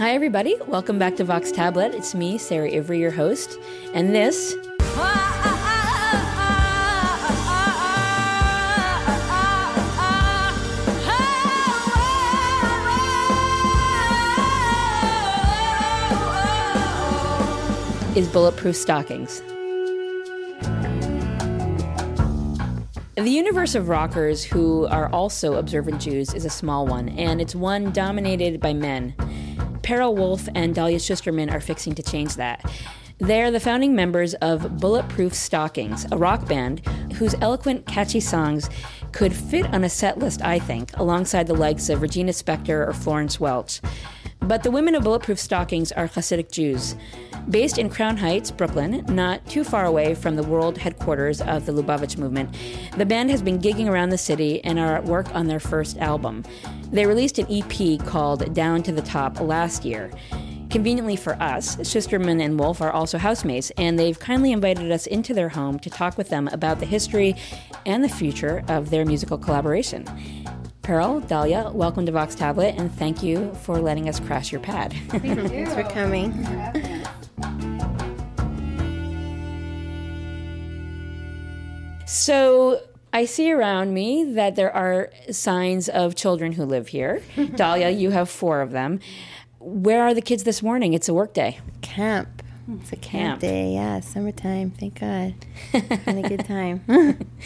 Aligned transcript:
Hi, 0.00 0.14
everybody. 0.14 0.56
Welcome 0.66 0.98
back 0.98 1.16
to 1.16 1.24
Vox 1.24 1.52
Tablet. 1.52 1.94
It's 1.94 2.14
me, 2.14 2.38
Sarah 2.38 2.74
Ivry, 2.74 3.00
your 3.00 3.10
host. 3.10 3.58
And 3.92 4.14
this 4.14 4.54
is 18.16 18.26
Bulletproof 18.28 18.74
Stockings. 18.74 19.42
The 23.16 23.28
universe 23.28 23.74
of 23.74 23.90
rockers 23.90 24.42
who 24.42 24.86
are 24.86 25.12
also 25.12 25.56
observant 25.56 26.00
Jews 26.00 26.32
is 26.32 26.46
a 26.46 26.50
small 26.50 26.86
one, 26.86 27.10
and 27.10 27.38
it's 27.38 27.54
one 27.54 27.92
dominated 27.92 28.62
by 28.62 28.72
men. 28.72 29.14
Perel 29.82 30.16
Wolf 30.16 30.48
and 30.54 30.74
Dahlia 30.74 30.98
Schusterman 30.98 31.52
are 31.52 31.60
fixing 31.60 31.94
to 31.94 32.02
change 32.02 32.36
that. 32.36 32.64
They're 33.18 33.50
the 33.50 33.60
founding 33.60 33.94
members 33.94 34.32
of 34.34 34.78
Bulletproof 34.80 35.34
Stockings, 35.34 36.06
a 36.10 36.16
rock 36.16 36.48
band 36.48 36.86
whose 37.16 37.34
eloquent, 37.42 37.86
catchy 37.86 38.20
songs 38.20 38.70
could 39.12 39.34
fit 39.34 39.66
on 39.74 39.84
a 39.84 39.90
set 39.90 40.18
list, 40.18 40.42
I 40.42 40.58
think, 40.58 40.96
alongside 40.96 41.46
the 41.46 41.54
likes 41.54 41.90
of 41.90 42.00
Regina 42.00 42.32
Spektor 42.32 42.88
or 42.88 42.94
Florence 42.94 43.38
Welch. 43.38 43.80
But 44.40 44.62
the 44.62 44.70
women 44.70 44.94
of 44.94 45.04
Bulletproof 45.04 45.38
Stockings 45.38 45.92
are 45.92 46.08
Hasidic 46.08 46.50
Jews. 46.50 46.94
Based 47.48 47.78
in 47.78 47.90
Crown 47.90 48.16
Heights, 48.16 48.50
Brooklyn, 48.50 49.04
not 49.08 49.44
too 49.46 49.64
far 49.64 49.84
away 49.84 50.14
from 50.14 50.36
the 50.36 50.42
world 50.42 50.78
headquarters 50.78 51.40
of 51.40 51.66
the 51.66 51.72
Lubavitch 51.72 52.16
movement, 52.16 52.54
the 52.96 53.06
band 53.06 53.30
has 53.30 53.42
been 53.42 53.58
gigging 53.58 53.88
around 53.88 54.10
the 54.10 54.18
city 54.18 54.62
and 54.64 54.78
are 54.78 54.96
at 54.96 55.04
work 55.04 55.34
on 55.34 55.46
their 55.46 55.58
first 55.58 55.98
album. 55.98 56.44
They 56.92 57.06
released 57.06 57.38
an 57.38 57.46
EP 57.50 57.98
called 58.06 58.54
Down 58.54 58.82
to 58.84 58.92
the 58.92 59.02
Top 59.02 59.40
last 59.40 59.84
year. 59.84 60.10
Conveniently 60.70 61.16
for 61.16 61.34
us, 61.42 61.74
Schusterman 61.76 62.40
and 62.40 62.56
Wolf 62.56 62.80
are 62.80 62.92
also 62.92 63.18
housemates, 63.18 63.72
and 63.76 63.98
they've 63.98 64.18
kindly 64.18 64.52
invited 64.52 64.92
us 64.92 65.08
into 65.08 65.34
their 65.34 65.48
home 65.48 65.80
to 65.80 65.90
talk 65.90 66.16
with 66.16 66.28
them 66.28 66.46
about 66.52 66.78
the 66.78 66.86
history 66.86 67.34
and 67.86 68.04
the 68.04 68.08
future 68.08 68.62
of 68.68 68.90
their 68.90 69.04
musical 69.04 69.36
collaboration. 69.36 70.04
Perel, 70.82 71.26
Dahlia, 71.26 71.70
welcome 71.74 72.06
to 72.06 72.12
Vox 72.12 72.36
Tablet, 72.36 72.76
and 72.78 72.92
thank 72.92 73.22
you 73.22 73.52
for 73.62 73.78
letting 73.78 74.08
us 74.08 74.20
crash 74.20 74.52
your 74.52 74.60
pad. 74.60 74.92
Thanks 75.08 75.74
for 75.74 75.82
coming. 75.82 76.32
So 82.06 82.82
I 83.12 83.24
see 83.24 83.52
around 83.52 83.94
me 83.94 84.24
that 84.34 84.56
there 84.56 84.74
are 84.74 85.10
signs 85.30 85.88
of 85.88 86.14
children 86.14 86.52
who 86.52 86.64
live 86.64 86.88
here. 86.88 87.22
Dahlia, 87.54 87.90
you 87.90 88.10
have 88.10 88.28
four 88.28 88.60
of 88.60 88.72
them. 88.72 89.00
Where 89.58 90.02
are 90.02 90.14
the 90.14 90.22
kids 90.22 90.44
this 90.44 90.62
morning? 90.62 90.92
It's 90.92 91.08
a 91.08 91.14
work 91.14 91.34
day. 91.34 91.60
Camp. 91.82 92.42
It's 92.80 92.92
a 92.92 92.96
camp, 92.96 93.40
Camp. 93.40 93.40
day, 93.40 93.72
yeah. 93.74 93.98
Summertime, 94.00 94.70
thank 94.70 95.00
God. 95.00 95.34
Having 95.72 96.24
a 96.24 96.28
good 96.28 96.44
time. 96.44 97.26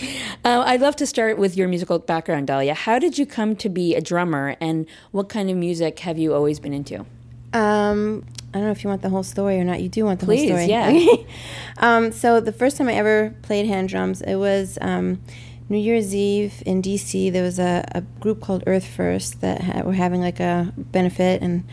Uh, 0.44 0.62
I'd 0.66 0.82
love 0.82 0.94
to 0.96 1.06
start 1.06 1.38
with 1.38 1.56
your 1.56 1.68
musical 1.68 1.98
background, 1.98 2.48
Dahlia. 2.48 2.74
How 2.74 2.98
did 2.98 3.16
you 3.16 3.24
come 3.24 3.56
to 3.56 3.70
be 3.70 3.94
a 3.94 4.00
drummer, 4.02 4.56
and 4.60 4.84
what 5.10 5.30
kind 5.30 5.48
of 5.48 5.56
music 5.56 6.00
have 6.00 6.18
you 6.18 6.34
always 6.34 6.60
been 6.60 6.74
into? 6.74 7.06
Um, 7.54 8.26
I 8.54 8.58
don't 8.58 8.66
know 8.66 8.70
if 8.72 8.84
you 8.84 8.88
want 8.88 9.02
the 9.02 9.08
whole 9.08 9.24
story 9.24 9.58
or 9.58 9.64
not. 9.64 9.82
You 9.82 9.88
do 9.88 10.04
want 10.04 10.20
the 10.20 10.26
Please, 10.26 10.48
whole 10.48 10.58
story. 10.58 10.68
yeah. 10.70 11.16
um, 11.78 12.12
so 12.12 12.38
the 12.38 12.52
first 12.52 12.76
time 12.76 12.86
I 12.88 12.94
ever 12.94 13.34
played 13.42 13.66
hand 13.66 13.88
drums, 13.88 14.22
it 14.22 14.36
was 14.36 14.78
um, 14.80 15.20
New 15.68 15.78
Year's 15.78 16.14
Eve 16.14 16.62
in 16.64 16.80
DC. 16.80 17.32
There 17.32 17.42
was 17.42 17.58
a, 17.58 17.84
a 17.92 18.02
group 18.20 18.40
called 18.40 18.62
Earth 18.68 18.86
First 18.86 19.40
that 19.40 19.62
ha- 19.62 19.82
were 19.82 19.94
having 19.94 20.20
like 20.20 20.38
a 20.38 20.72
benefit, 20.76 21.42
and 21.42 21.64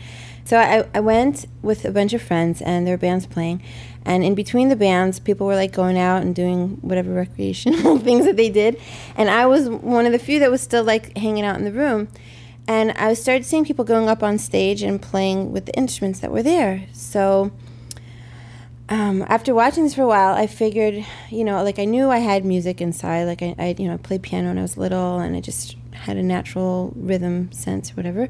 so 0.44 0.56
I, 0.58 0.84
I 0.92 0.98
went 0.98 1.46
with 1.62 1.84
a 1.84 1.92
bunch 1.92 2.14
of 2.14 2.20
friends, 2.22 2.60
and 2.60 2.84
there 2.84 2.94
were 2.94 2.98
bands 2.98 3.26
playing. 3.26 3.62
And 4.04 4.24
in 4.24 4.34
between 4.34 4.68
the 4.68 4.74
bands, 4.74 5.20
people 5.20 5.46
were 5.46 5.54
like 5.54 5.70
going 5.70 5.96
out 5.96 6.22
and 6.22 6.34
doing 6.34 6.78
whatever 6.80 7.12
recreational 7.14 7.98
things 7.98 8.24
that 8.24 8.36
they 8.36 8.50
did, 8.50 8.80
and 9.16 9.30
I 9.30 9.46
was 9.46 9.68
one 9.68 10.04
of 10.04 10.10
the 10.10 10.18
few 10.18 10.40
that 10.40 10.50
was 10.50 10.60
still 10.60 10.82
like 10.82 11.16
hanging 11.16 11.44
out 11.44 11.56
in 11.56 11.64
the 11.64 11.70
room. 11.72 12.08
And 12.68 12.92
I 12.92 13.14
started 13.14 13.44
seeing 13.44 13.64
people 13.64 13.84
going 13.84 14.08
up 14.08 14.22
on 14.22 14.38
stage 14.38 14.82
and 14.82 15.02
playing 15.02 15.52
with 15.52 15.66
the 15.66 15.74
instruments 15.74 16.20
that 16.20 16.30
were 16.30 16.42
there. 16.42 16.86
So 16.92 17.50
um, 18.88 19.24
after 19.28 19.54
watching 19.54 19.84
this 19.84 19.94
for 19.94 20.02
a 20.02 20.06
while, 20.06 20.34
I 20.34 20.46
figured, 20.46 21.04
you 21.30 21.44
know, 21.44 21.62
like 21.62 21.78
I 21.78 21.84
knew 21.84 22.10
I 22.10 22.18
had 22.18 22.44
music 22.44 22.80
inside. 22.80 23.24
Like 23.24 23.42
I, 23.42 23.54
I, 23.58 23.74
you 23.78 23.88
know, 23.88 23.94
I 23.94 23.96
played 23.96 24.22
piano 24.22 24.48
when 24.48 24.58
I 24.58 24.62
was 24.62 24.76
little, 24.76 25.18
and 25.18 25.34
I 25.34 25.40
just 25.40 25.76
had 25.92 26.16
a 26.16 26.22
natural 26.22 26.92
rhythm 26.94 27.50
sense, 27.52 27.90
or 27.90 27.94
whatever. 27.94 28.28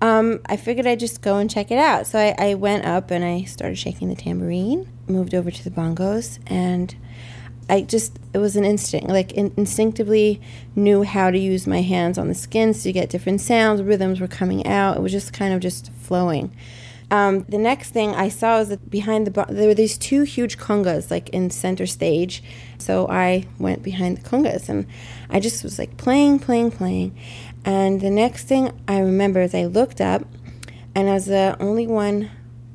Um, 0.00 0.40
I 0.46 0.56
figured 0.56 0.86
I'd 0.86 0.98
just 0.98 1.22
go 1.22 1.36
and 1.36 1.48
check 1.48 1.70
it 1.70 1.78
out. 1.78 2.06
So 2.06 2.18
I, 2.18 2.34
I 2.38 2.54
went 2.54 2.84
up 2.84 3.10
and 3.10 3.24
I 3.24 3.44
started 3.44 3.76
shaking 3.76 4.08
the 4.08 4.16
tambourine, 4.16 4.88
moved 5.06 5.34
over 5.34 5.50
to 5.50 5.64
the 5.64 5.70
bongos, 5.70 6.40
and 6.46 6.94
I 7.68 7.82
just, 7.82 8.18
it 8.34 8.38
was 8.38 8.56
an 8.56 8.64
instinct. 8.64 9.08
Like 9.08 9.32
in, 9.32 9.52
instinctively 9.56 10.40
knew 10.74 11.02
how 11.02 11.30
to 11.30 11.38
use 11.38 11.66
my 11.66 11.82
hands 11.82 12.18
on 12.18 12.28
the 12.28 12.34
skins 12.34 12.82
to 12.82 12.92
get 12.92 13.10
different 13.10 13.40
sounds. 13.40 13.82
Rhythms 13.82 14.20
were 14.20 14.28
coming 14.28 14.66
out. 14.66 14.96
It 14.96 15.00
was 15.00 15.12
just 15.12 15.32
kind 15.32 15.54
of 15.54 15.60
just 15.60 15.92
flowing. 15.92 16.54
Um, 17.12 17.44
the 17.46 17.58
next 17.58 17.90
thing 17.90 18.14
I 18.14 18.30
saw 18.30 18.58
was 18.58 18.70
that 18.70 18.88
behind 18.90 19.26
the 19.26 19.30
bar, 19.30 19.46
there 19.50 19.68
were 19.68 19.74
these 19.74 19.98
two 19.98 20.22
huge 20.22 20.56
congas 20.56 21.10
like 21.10 21.28
in 21.28 21.50
center 21.50 21.86
stage. 21.86 22.42
So 22.78 23.06
I 23.06 23.46
went 23.58 23.82
behind 23.82 24.16
the 24.16 24.22
congas 24.22 24.70
and 24.70 24.86
I 25.28 25.38
just 25.38 25.62
was 25.62 25.78
like 25.78 25.98
playing, 25.98 26.38
playing, 26.38 26.70
playing. 26.70 27.14
And 27.66 28.00
the 28.00 28.08
next 28.08 28.48
thing 28.48 28.72
I 28.88 28.98
remember 29.00 29.42
is 29.42 29.54
I 29.54 29.66
looked 29.66 30.00
up 30.00 30.26
and 30.94 31.10
I 31.10 31.12
was 31.12 31.26
the 31.26 31.54
only 31.60 31.86
one 31.86 32.30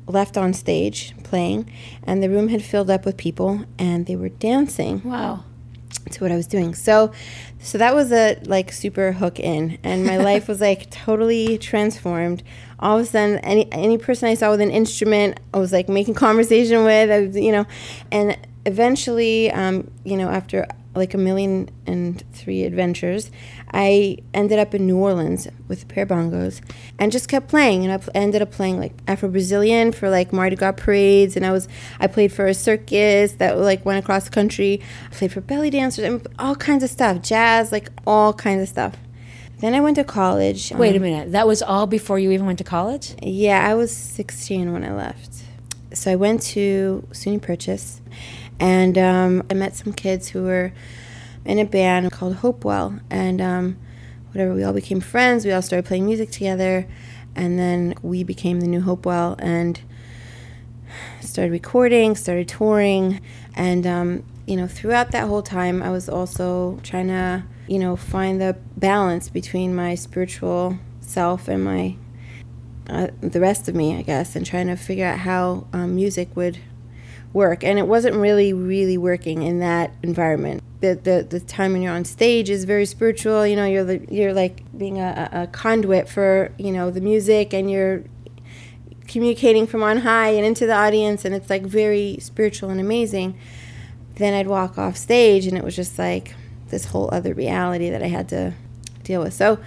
left 0.08 0.36
on 0.36 0.52
stage 0.54 1.14
playing, 1.22 1.70
and 2.04 2.22
the 2.22 2.28
room 2.30 2.48
had 2.48 2.62
filled 2.62 2.90
up 2.90 3.04
with 3.04 3.16
people 3.16 3.64
and 3.78 4.06
they 4.06 4.16
were 4.16 4.30
dancing 4.30 5.02
Wow. 5.04 5.44
to 6.10 6.24
what 6.24 6.32
I 6.32 6.36
was 6.36 6.46
doing. 6.46 6.74
So, 6.74 7.12
so 7.60 7.78
that 7.78 7.94
was 7.94 8.10
a 8.12 8.38
like 8.44 8.72
super 8.72 9.12
hook 9.12 9.38
in, 9.38 9.78
and 9.84 10.04
my 10.06 10.16
life 10.16 10.48
was 10.48 10.60
like 10.60 10.90
totally 11.04 11.58
transformed. 11.58 12.42
All 12.80 12.96
of 12.98 13.02
a 13.02 13.06
sudden, 13.06 13.38
any 13.38 13.70
any 13.72 13.98
person 13.98 14.28
I 14.28 14.34
saw 14.34 14.50
with 14.50 14.60
an 14.60 14.70
instrument, 14.70 15.40
I 15.52 15.58
was 15.58 15.72
like 15.72 15.88
making 15.88 16.14
conversation 16.14 16.84
with, 16.84 17.10
I 17.10 17.26
was, 17.26 17.36
you 17.36 17.52
know, 17.52 17.66
and 18.12 18.36
eventually, 18.66 19.50
um, 19.50 19.90
you 20.04 20.16
know, 20.16 20.28
after 20.28 20.66
like 20.94 21.14
a 21.14 21.18
million 21.18 21.70
and 21.86 22.24
three 22.32 22.64
adventures, 22.64 23.30
I 23.72 24.18
ended 24.34 24.58
up 24.58 24.74
in 24.74 24.86
New 24.86 24.96
Orleans 24.96 25.46
with 25.68 25.82
a 25.84 25.86
pair 25.86 26.02
of 26.04 26.08
bongos 26.08 26.60
and 26.98 27.12
just 27.12 27.28
kept 27.28 27.48
playing. 27.48 27.84
And 27.84 27.92
I 27.92 27.98
pl- 27.98 28.12
ended 28.14 28.42
up 28.42 28.50
playing 28.50 28.80
like 28.80 28.92
Afro 29.06 29.28
Brazilian 29.28 29.92
for 29.92 30.10
like 30.10 30.32
Mardi 30.32 30.56
Gras 30.56 30.72
parades. 30.72 31.36
And 31.36 31.46
I 31.46 31.52
was 31.52 31.68
I 32.00 32.06
played 32.06 32.32
for 32.32 32.46
a 32.46 32.54
circus 32.54 33.32
that 33.34 33.58
like 33.58 33.84
went 33.84 33.98
across 34.02 34.24
the 34.24 34.30
country. 34.30 34.80
I 35.10 35.14
played 35.14 35.32
for 35.32 35.40
belly 35.40 35.70
dancers 35.70 36.04
and 36.04 36.26
all 36.38 36.56
kinds 36.56 36.82
of 36.82 36.90
stuff, 36.90 37.22
jazz, 37.22 37.70
like 37.70 37.90
all 38.06 38.32
kinds 38.32 38.62
of 38.62 38.68
stuff. 38.68 38.94
Then 39.60 39.74
I 39.74 39.80
went 39.80 39.96
to 39.96 40.04
college. 40.04 40.72
Wait 40.72 40.94
a 40.94 40.96
Um, 40.96 41.02
minute. 41.02 41.32
That 41.32 41.46
was 41.46 41.62
all 41.62 41.86
before 41.86 42.18
you 42.18 42.30
even 42.30 42.46
went 42.46 42.58
to 42.58 42.64
college? 42.64 43.14
yeah, 43.22 43.68
I 43.68 43.74
was 43.74 43.94
16 43.94 44.72
when 44.72 44.84
I 44.84 44.92
left. 44.94 45.34
So 45.94 46.12
I 46.12 46.16
went 46.16 46.42
to 46.42 47.06
SUNY 47.12 47.40
Purchase 47.42 48.00
and 48.60 48.98
um, 48.98 49.42
I 49.50 49.54
met 49.54 49.76
some 49.76 49.92
kids 49.92 50.28
who 50.28 50.42
were 50.42 50.72
in 51.44 51.58
a 51.58 51.64
band 51.64 52.12
called 52.12 52.36
Hopewell. 52.36 53.00
And 53.10 53.40
um, 53.40 53.78
whatever, 54.32 54.54
we 54.54 54.64
all 54.64 54.72
became 54.72 55.00
friends. 55.00 55.44
We 55.44 55.52
all 55.52 55.62
started 55.62 55.86
playing 55.86 56.06
music 56.06 56.30
together. 56.30 56.86
And 57.34 57.58
then 57.58 57.94
we 58.02 58.24
became 58.24 58.60
the 58.60 58.66
new 58.66 58.80
Hopewell 58.80 59.36
and 59.38 59.80
started 61.20 61.52
recording, 61.52 62.16
started 62.16 62.48
touring. 62.48 63.20
And, 63.54 63.86
um, 63.86 64.24
you 64.46 64.56
know, 64.56 64.66
throughout 64.66 65.12
that 65.12 65.28
whole 65.28 65.42
time, 65.42 65.82
I 65.82 65.90
was 65.90 66.08
also 66.08 66.80
trying 66.82 67.08
to, 67.08 67.44
you 67.68 67.78
know, 67.78 67.96
find 67.96 68.40
the 68.40 68.56
balance 68.76 69.28
between 69.28 69.74
my 69.74 69.94
spiritual 69.94 70.78
self 71.00 71.48
and 71.48 71.64
my 71.64 71.96
uh, 72.90 73.08
the 73.20 73.38
rest 73.38 73.68
of 73.68 73.74
me, 73.74 73.96
I 73.96 74.02
guess, 74.02 74.34
and 74.34 74.46
trying 74.46 74.68
to 74.68 74.76
figure 74.76 75.04
out 75.04 75.18
how 75.18 75.66
um, 75.74 75.94
music 75.94 76.34
would 76.34 76.58
work. 77.32 77.62
And 77.64 77.78
it 77.78 77.86
wasn't 77.86 78.16
really, 78.16 78.52
really 78.52 78.98
working 78.98 79.42
in 79.42 79.58
that 79.60 79.92
environment. 80.02 80.62
The, 80.80 80.94
the, 80.94 81.26
the 81.28 81.40
time 81.40 81.72
when 81.72 81.82
you're 81.82 81.92
on 81.92 82.04
stage 82.04 82.50
is 82.50 82.64
very 82.64 82.86
spiritual. 82.86 83.46
You 83.46 83.56
know, 83.56 83.66
you're 83.66 83.84
the, 83.84 84.06
you're 84.10 84.32
like 84.32 84.62
being 84.76 84.98
a, 84.98 85.28
a 85.32 85.46
conduit 85.48 86.08
for 86.08 86.52
you 86.58 86.72
know 86.72 86.90
the 86.90 87.00
music, 87.00 87.52
and 87.52 87.70
you're 87.70 88.04
communicating 89.08 89.66
from 89.66 89.82
on 89.82 89.98
high 89.98 90.28
and 90.28 90.46
into 90.46 90.66
the 90.66 90.74
audience, 90.74 91.24
and 91.24 91.34
it's 91.34 91.50
like 91.50 91.62
very 91.62 92.18
spiritual 92.20 92.70
and 92.70 92.80
amazing. 92.80 93.36
Then 94.14 94.34
I'd 94.34 94.46
walk 94.46 94.78
off 94.78 94.96
stage, 94.96 95.46
and 95.46 95.56
it 95.58 95.64
was 95.64 95.74
just 95.74 95.98
like 95.98 96.34
this 96.68 96.86
whole 96.86 97.08
other 97.12 97.34
reality 97.34 97.90
that 97.90 98.02
I 98.02 98.08
had 98.08 98.28
to 98.28 98.54
deal 99.02 99.22
with. 99.22 99.34
So 99.34 99.58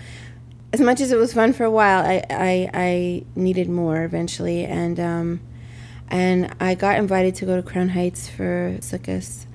as 0.72 0.80
much 0.80 1.02
as 1.02 1.12
it 1.12 1.18
was 1.18 1.34
fun 1.34 1.52
for 1.52 1.66
a 1.66 1.72
while, 1.72 2.06
I, 2.06 2.24
I, 2.30 2.69
I 2.74 3.25
needed 3.36 3.69
more 3.69 4.04
eventually, 4.04 4.63
and 4.63 5.00
um, 5.00 5.42
and 6.12 6.54
I 6.60 6.75
got 6.75 7.00
invited 7.00 7.36
to 7.36 7.46
go 7.46 7.56
to 7.56 7.63
Crown 7.63 7.90
Heights 7.90 8.30
for 8.30 8.78
Sukkot, 8.81 9.46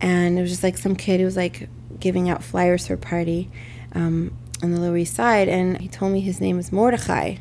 and 0.00 0.36
it 0.36 0.42
was 0.42 0.50
just 0.50 0.64
like 0.64 0.76
some 0.76 0.96
kid 0.96 1.20
who 1.20 1.24
was 1.24 1.36
like 1.36 1.68
giving 1.98 2.28
out 2.28 2.42
flyers 2.42 2.88
for 2.88 2.94
a 2.94 2.98
party 2.98 3.48
um, 3.94 4.36
on 4.62 4.72
the 4.72 4.80
Lower 4.80 4.96
East 4.96 5.14
Side, 5.14 5.48
and 5.48 5.78
he 5.78 5.88
told 5.88 6.12
me 6.12 6.20
his 6.20 6.40
name 6.40 6.56
was 6.56 6.72
Mordechai, 6.72 7.36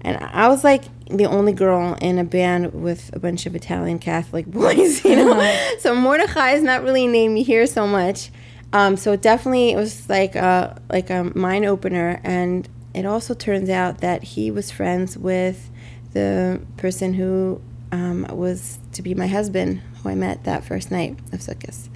and 0.00 0.16
I 0.16 0.48
was 0.48 0.62
like, 0.62 0.84
the 1.10 1.24
only 1.24 1.52
girl 1.52 1.96
in 2.00 2.18
a 2.18 2.24
band 2.24 2.72
with 2.72 3.10
a 3.14 3.18
bunch 3.18 3.46
of 3.46 3.56
Italian 3.56 3.98
Catholic 3.98 4.46
boys, 4.50 5.04
you 5.04 5.16
know. 5.16 5.58
so 5.80 5.94
Mordechai 5.94 6.52
is 6.52 6.62
not 6.62 6.84
really 6.84 7.06
a 7.06 7.08
name 7.08 7.36
you 7.36 7.44
hear 7.44 7.66
so 7.66 7.86
much. 7.86 8.30
Um, 8.72 8.96
so 8.96 9.16
definitely 9.16 9.70
it 9.70 9.76
was 9.76 10.08
like 10.08 10.36
a, 10.36 10.80
like 10.88 11.10
a 11.10 11.32
mind 11.34 11.64
opener, 11.64 12.20
and 12.22 12.68
it 12.94 13.06
also 13.06 13.34
turns 13.34 13.68
out 13.68 13.98
that 14.02 14.22
he 14.22 14.52
was 14.52 14.70
friends 14.70 15.18
with 15.18 15.68
the 16.12 16.60
person 16.76 17.14
who 17.14 17.60
um, 17.92 18.26
was 18.30 18.78
to 18.92 19.02
be 19.02 19.14
my 19.14 19.26
husband, 19.26 19.80
who 20.02 20.10
I 20.10 20.14
met 20.14 20.44
that 20.44 20.64
first 20.64 20.90
night 20.90 21.18
of 21.32 21.40
Sukkot. 21.40 21.88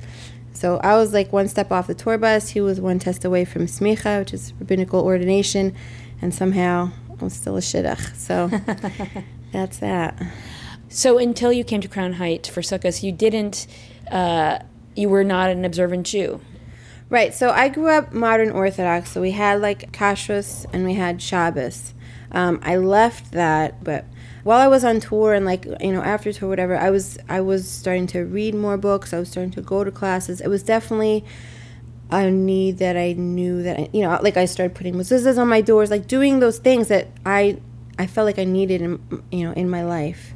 So 0.52 0.76
I 0.78 0.96
was 0.96 1.12
like 1.12 1.32
one 1.32 1.48
step 1.48 1.72
off 1.72 1.86
the 1.86 1.94
tour 1.94 2.18
bus. 2.18 2.50
He 2.50 2.60
was 2.60 2.80
one 2.80 2.98
test 2.98 3.24
away 3.24 3.44
from 3.44 3.66
smicha, 3.66 4.20
which 4.20 4.32
is 4.32 4.52
rabbinical 4.58 5.00
ordination, 5.00 5.74
and 6.20 6.34
somehow 6.34 6.92
I 7.20 7.24
was 7.24 7.34
still 7.34 7.56
a 7.56 7.60
shidduch. 7.60 8.14
So 8.14 8.48
that's 9.52 9.78
that. 9.78 10.22
So 10.88 11.18
until 11.18 11.52
you 11.52 11.64
came 11.64 11.80
to 11.80 11.88
Crown 11.88 12.14
Height 12.14 12.46
for 12.46 12.60
Sukkot, 12.60 13.02
you 13.02 13.12
didn't, 13.12 13.66
uh, 14.10 14.58
you 14.94 15.08
were 15.08 15.24
not 15.24 15.50
an 15.50 15.64
observant 15.64 16.06
Jew. 16.06 16.40
Right. 17.08 17.34
So 17.34 17.50
I 17.50 17.68
grew 17.68 17.88
up 17.88 18.12
modern 18.12 18.50
Orthodox. 18.50 19.10
So 19.12 19.20
we 19.20 19.32
had 19.32 19.60
like 19.60 19.92
kashrus 19.92 20.64
and 20.72 20.84
we 20.84 20.94
had 20.94 21.20
Shabbos. 21.20 21.92
Um, 22.30 22.60
I 22.62 22.76
left 22.76 23.32
that, 23.32 23.82
but 23.84 24.06
while 24.44 24.60
I 24.60 24.68
was 24.68 24.84
on 24.84 25.00
tour 25.00 25.34
and 25.34 25.44
like 25.44 25.64
you 25.80 25.92
know 25.92 26.02
after 26.02 26.32
tour 26.32 26.48
whatever, 26.48 26.76
I 26.76 26.90
was 26.90 27.18
I 27.28 27.40
was 27.40 27.68
starting 27.68 28.06
to 28.08 28.20
read 28.20 28.54
more 28.54 28.76
books. 28.76 29.12
I 29.12 29.18
was 29.18 29.30
starting 29.30 29.52
to 29.52 29.62
go 29.62 29.84
to 29.84 29.90
classes. 29.90 30.40
It 30.40 30.48
was 30.48 30.62
definitely 30.62 31.24
a 32.10 32.30
need 32.30 32.78
that 32.78 32.96
I 32.96 33.14
knew 33.14 33.62
that 33.62 33.78
I, 33.78 33.88
you 33.92 34.02
know 34.02 34.18
like 34.22 34.36
I 34.36 34.44
started 34.44 34.74
putting 34.74 34.94
mezuzahs 34.94 35.38
on 35.38 35.48
my 35.48 35.60
doors, 35.60 35.90
like 35.90 36.06
doing 36.06 36.40
those 36.40 36.58
things 36.58 36.88
that 36.88 37.08
I 37.24 37.58
I 37.98 38.06
felt 38.06 38.26
like 38.26 38.38
I 38.38 38.44
needed 38.44 38.82
in 38.82 39.22
you 39.30 39.46
know 39.46 39.52
in 39.52 39.70
my 39.70 39.84
life. 39.84 40.34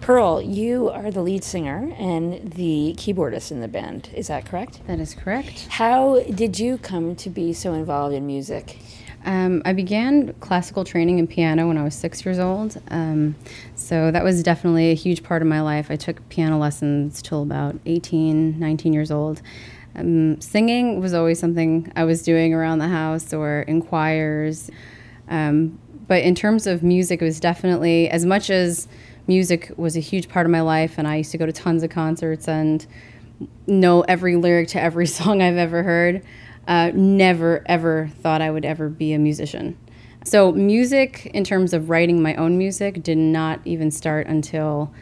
Pearl, 0.00 0.40
you 0.40 0.88
are 0.88 1.10
the 1.10 1.20
lead 1.20 1.42
singer 1.42 1.92
and 1.98 2.52
the 2.52 2.94
keyboardist 2.96 3.50
in 3.50 3.60
the 3.60 3.68
band. 3.68 4.08
Is 4.14 4.28
that 4.28 4.46
correct? 4.46 4.80
That 4.86 5.00
is 5.00 5.12
correct. 5.12 5.66
How 5.70 6.20
did 6.22 6.58
you 6.58 6.78
come 6.78 7.16
to 7.16 7.28
be 7.28 7.52
so 7.52 7.74
involved 7.74 8.14
in 8.14 8.26
music? 8.26 8.78
Um, 9.24 9.62
I 9.64 9.72
began 9.72 10.32
classical 10.34 10.84
training 10.84 11.18
in 11.18 11.26
piano 11.26 11.68
when 11.68 11.76
I 11.76 11.84
was 11.84 11.94
six 11.94 12.24
years 12.24 12.38
old. 12.38 12.80
Um, 12.90 13.34
so 13.74 14.10
that 14.10 14.24
was 14.24 14.42
definitely 14.42 14.90
a 14.90 14.94
huge 14.94 15.22
part 15.22 15.42
of 15.42 15.48
my 15.48 15.60
life. 15.60 15.90
I 15.90 15.96
took 15.96 16.26
piano 16.28 16.58
lessons 16.58 17.20
till 17.20 17.42
about 17.42 17.76
18, 17.86 18.58
19 18.58 18.92
years 18.92 19.10
old. 19.10 19.42
Um, 19.96 20.40
singing 20.40 21.00
was 21.00 21.14
always 21.14 21.38
something 21.38 21.92
I 21.96 22.04
was 22.04 22.22
doing 22.22 22.54
around 22.54 22.78
the 22.78 22.88
house 22.88 23.32
or 23.32 23.62
in 23.62 23.82
choirs. 23.82 24.70
Um, 25.28 25.78
but 26.06 26.22
in 26.22 26.34
terms 26.34 26.66
of 26.66 26.82
music, 26.82 27.20
it 27.20 27.24
was 27.24 27.40
definitely, 27.40 28.08
as 28.08 28.24
much 28.24 28.48
as 28.48 28.88
music 29.26 29.72
was 29.76 29.96
a 29.96 30.00
huge 30.00 30.28
part 30.28 30.46
of 30.46 30.50
my 30.50 30.62
life, 30.62 30.94
and 30.96 31.06
I 31.06 31.16
used 31.16 31.32
to 31.32 31.38
go 31.38 31.46
to 31.46 31.52
tons 31.52 31.82
of 31.82 31.90
concerts 31.90 32.48
and 32.48 32.86
know 33.66 34.00
every 34.02 34.36
lyric 34.36 34.68
to 34.68 34.80
every 34.80 35.06
song 35.18 35.42
I've 35.42 35.58
ever 35.58 35.82
heard. 35.82 36.24
Uh, 36.68 36.92
never 36.94 37.64
ever 37.66 38.10
thought 38.20 38.42
I 38.42 38.50
would 38.50 38.64
ever 38.64 38.88
be 38.88 39.12
a 39.14 39.18
musician. 39.18 39.76
So 40.24 40.52
music, 40.52 41.30
in 41.32 41.42
terms 41.42 41.72
of 41.72 41.88
writing 41.88 42.22
my 42.22 42.34
own 42.34 42.58
music, 42.58 43.02
did 43.02 43.16
not 43.18 43.60
even 43.64 43.90
start 43.90 44.26
until 44.26 44.92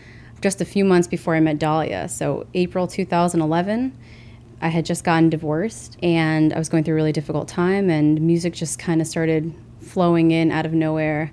just 0.41 0.61
a 0.61 0.65
few 0.65 0.85
months 0.85 1.09
before 1.09 1.35
I 1.35 1.41
met 1.41 1.59
Dahlia. 1.59 2.09
So 2.09 2.47
April 2.55 2.87
2011. 2.87 3.99
I 4.61 4.69
had 4.69 4.87
just 4.87 5.05
gotten 5.05 5.29
divorced 5.29 5.99
and 6.03 6.53
I 6.55 6.59
was 6.59 6.69
going 6.69 6.85
through 6.85 6.95
a 6.95 6.97
really 6.97 7.13
difficult 7.13 7.49
time, 7.49 7.91
and 7.91 8.21
music 8.21 8.55
just 8.55 8.79
kind 8.79 9.01
of 9.01 9.07
started 9.07 9.53
flowing 9.81 10.31
in 10.31 10.51
out 10.51 10.65
of 10.65 10.73
nowhere, 10.73 11.33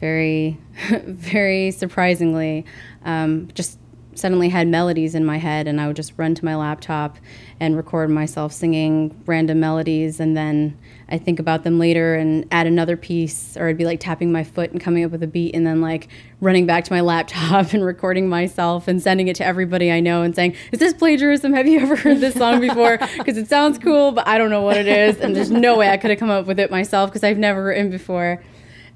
very, 0.00 0.58
very 1.04 1.70
surprisingly. 1.70 2.64
Um, 3.04 3.48
just 3.54 3.78
suddenly 4.18 4.48
had 4.48 4.68
melodies 4.68 5.14
in 5.14 5.24
my 5.24 5.38
head 5.38 5.66
and 5.66 5.80
I 5.80 5.86
would 5.86 5.96
just 5.96 6.12
run 6.16 6.34
to 6.34 6.44
my 6.44 6.56
laptop 6.56 7.18
and 7.60 7.76
record 7.76 8.10
myself 8.10 8.52
singing 8.52 9.22
random 9.26 9.60
melodies 9.60 10.20
and 10.20 10.36
then 10.36 10.78
I 11.08 11.18
think 11.18 11.38
about 11.38 11.64
them 11.64 11.78
later 11.78 12.14
and 12.14 12.46
add 12.50 12.66
another 12.66 12.96
piece 12.96 13.56
or 13.56 13.68
I'd 13.68 13.76
be 13.76 13.84
like 13.84 14.00
tapping 14.00 14.32
my 14.32 14.42
foot 14.42 14.70
and 14.70 14.80
coming 14.80 15.04
up 15.04 15.10
with 15.10 15.22
a 15.22 15.26
beat 15.26 15.54
and 15.54 15.66
then 15.66 15.80
like 15.80 16.08
running 16.40 16.66
back 16.66 16.84
to 16.84 16.92
my 16.92 17.00
laptop 17.14 17.72
and 17.72 17.84
recording 17.84 18.28
myself 18.28 18.88
and 18.88 19.02
sending 19.02 19.28
it 19.28 19.36
to 19.36 19.44
everybody 19.44 19.90
I 19.90 20.00
know 20.00 20.22
and 20.22 20.34
saying, 20.34 20.54
"Is 20.72 20.78
this 20.78 20.94
plagiarism? 20.94 21.52
Have 21.52 21.66
you 21.66 21.80
ever 21.80 21.96
heard 21.96 22.20
this 22.20 22.34
song 22.34 22.60
before? 22.60 22.98
Because 23.18 23.38
it 23.38 23.48
sounds 23.48 23.78
cool, 23.78 24.12
but 24.12 24.26
I 24.26 24.38
don't 24.38 24.50
know 24.50 24.60
what 24.62 24.76
it 24.76 24.86
is." 24.86 25.18
And 25.18 25.34
there's 25.34 25.50
no 25.50 25.76
way 25.76 25.88
I 25.88 25.96
could 25.96 26.10
have 26.10 26.18
come 26.18 26.30
up 26.30 26.46
with 26.46 26.58
it 26.58 26.70
myself 26.70 27.10
because 27.10 27.24
I've 27.24 27.38
never 27.38 27.64
written 27.64 27.90
before. 27.90 28.42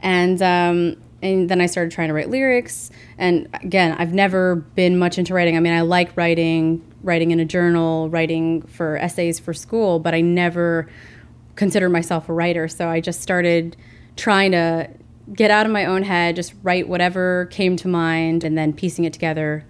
And 0.00 0.40
um, 0.42 0.96
and 1.20 1.48
then 1.48 1.60
I 1.60 1.66
started 1.66 1.92
trying 1.92 2.08
to 2.08 2.14
write 2.14 2.30
lyrics. 2.30 2.90
And 3.16 3.48
again, 3.62 3.96
I've 3.98 4.12
never 4.12 4.56
been 4.56 4.98
much 4.98 5.18
into 5.18 5.34
writing. 5.34 5.56
I 5.56 5.60
mean, 5.60 5.72
I 5.72 5.80
like 5.80 6.16
writing, 6.16 6.82
writing 7.02 7.32
in 7.32 7.40
a 7.40 7.44
journal, 7.44 8.08
writing 8.08 8.62
for 8.62 8.96
essays 8.98 9.38
for 9.38 9.52
school, 9.52 9.98
but 9.98 10.14
I 10.14 10.20
never 10.20 10.88
considered 11.56 11.90
myself 11.90 12.28
a 12.28 12.32
writer. 12.32 12.68
So 12.68 12.88
I 12.88 13.00
just 13.00 13.20
started 13.20 13.76
trying 14.16 14.52
to 14.52 14.88
get 15.32 15.50
out 15.50 15.66
of 15.66 15.72
my 15.72 15.84
own 15.84 16.04
head, 16.04 16.36
just 16.36 16.54
write 16.62 16.88
whatever 16.88 17.46
came 17.46 17.76
to 17.76 17.88
mind, 17.88 18.44
and 18.44 18.56
then 18.56 18.72
piecing 18.72 19.04
it 19.04 19.12
together. 19.12 19.66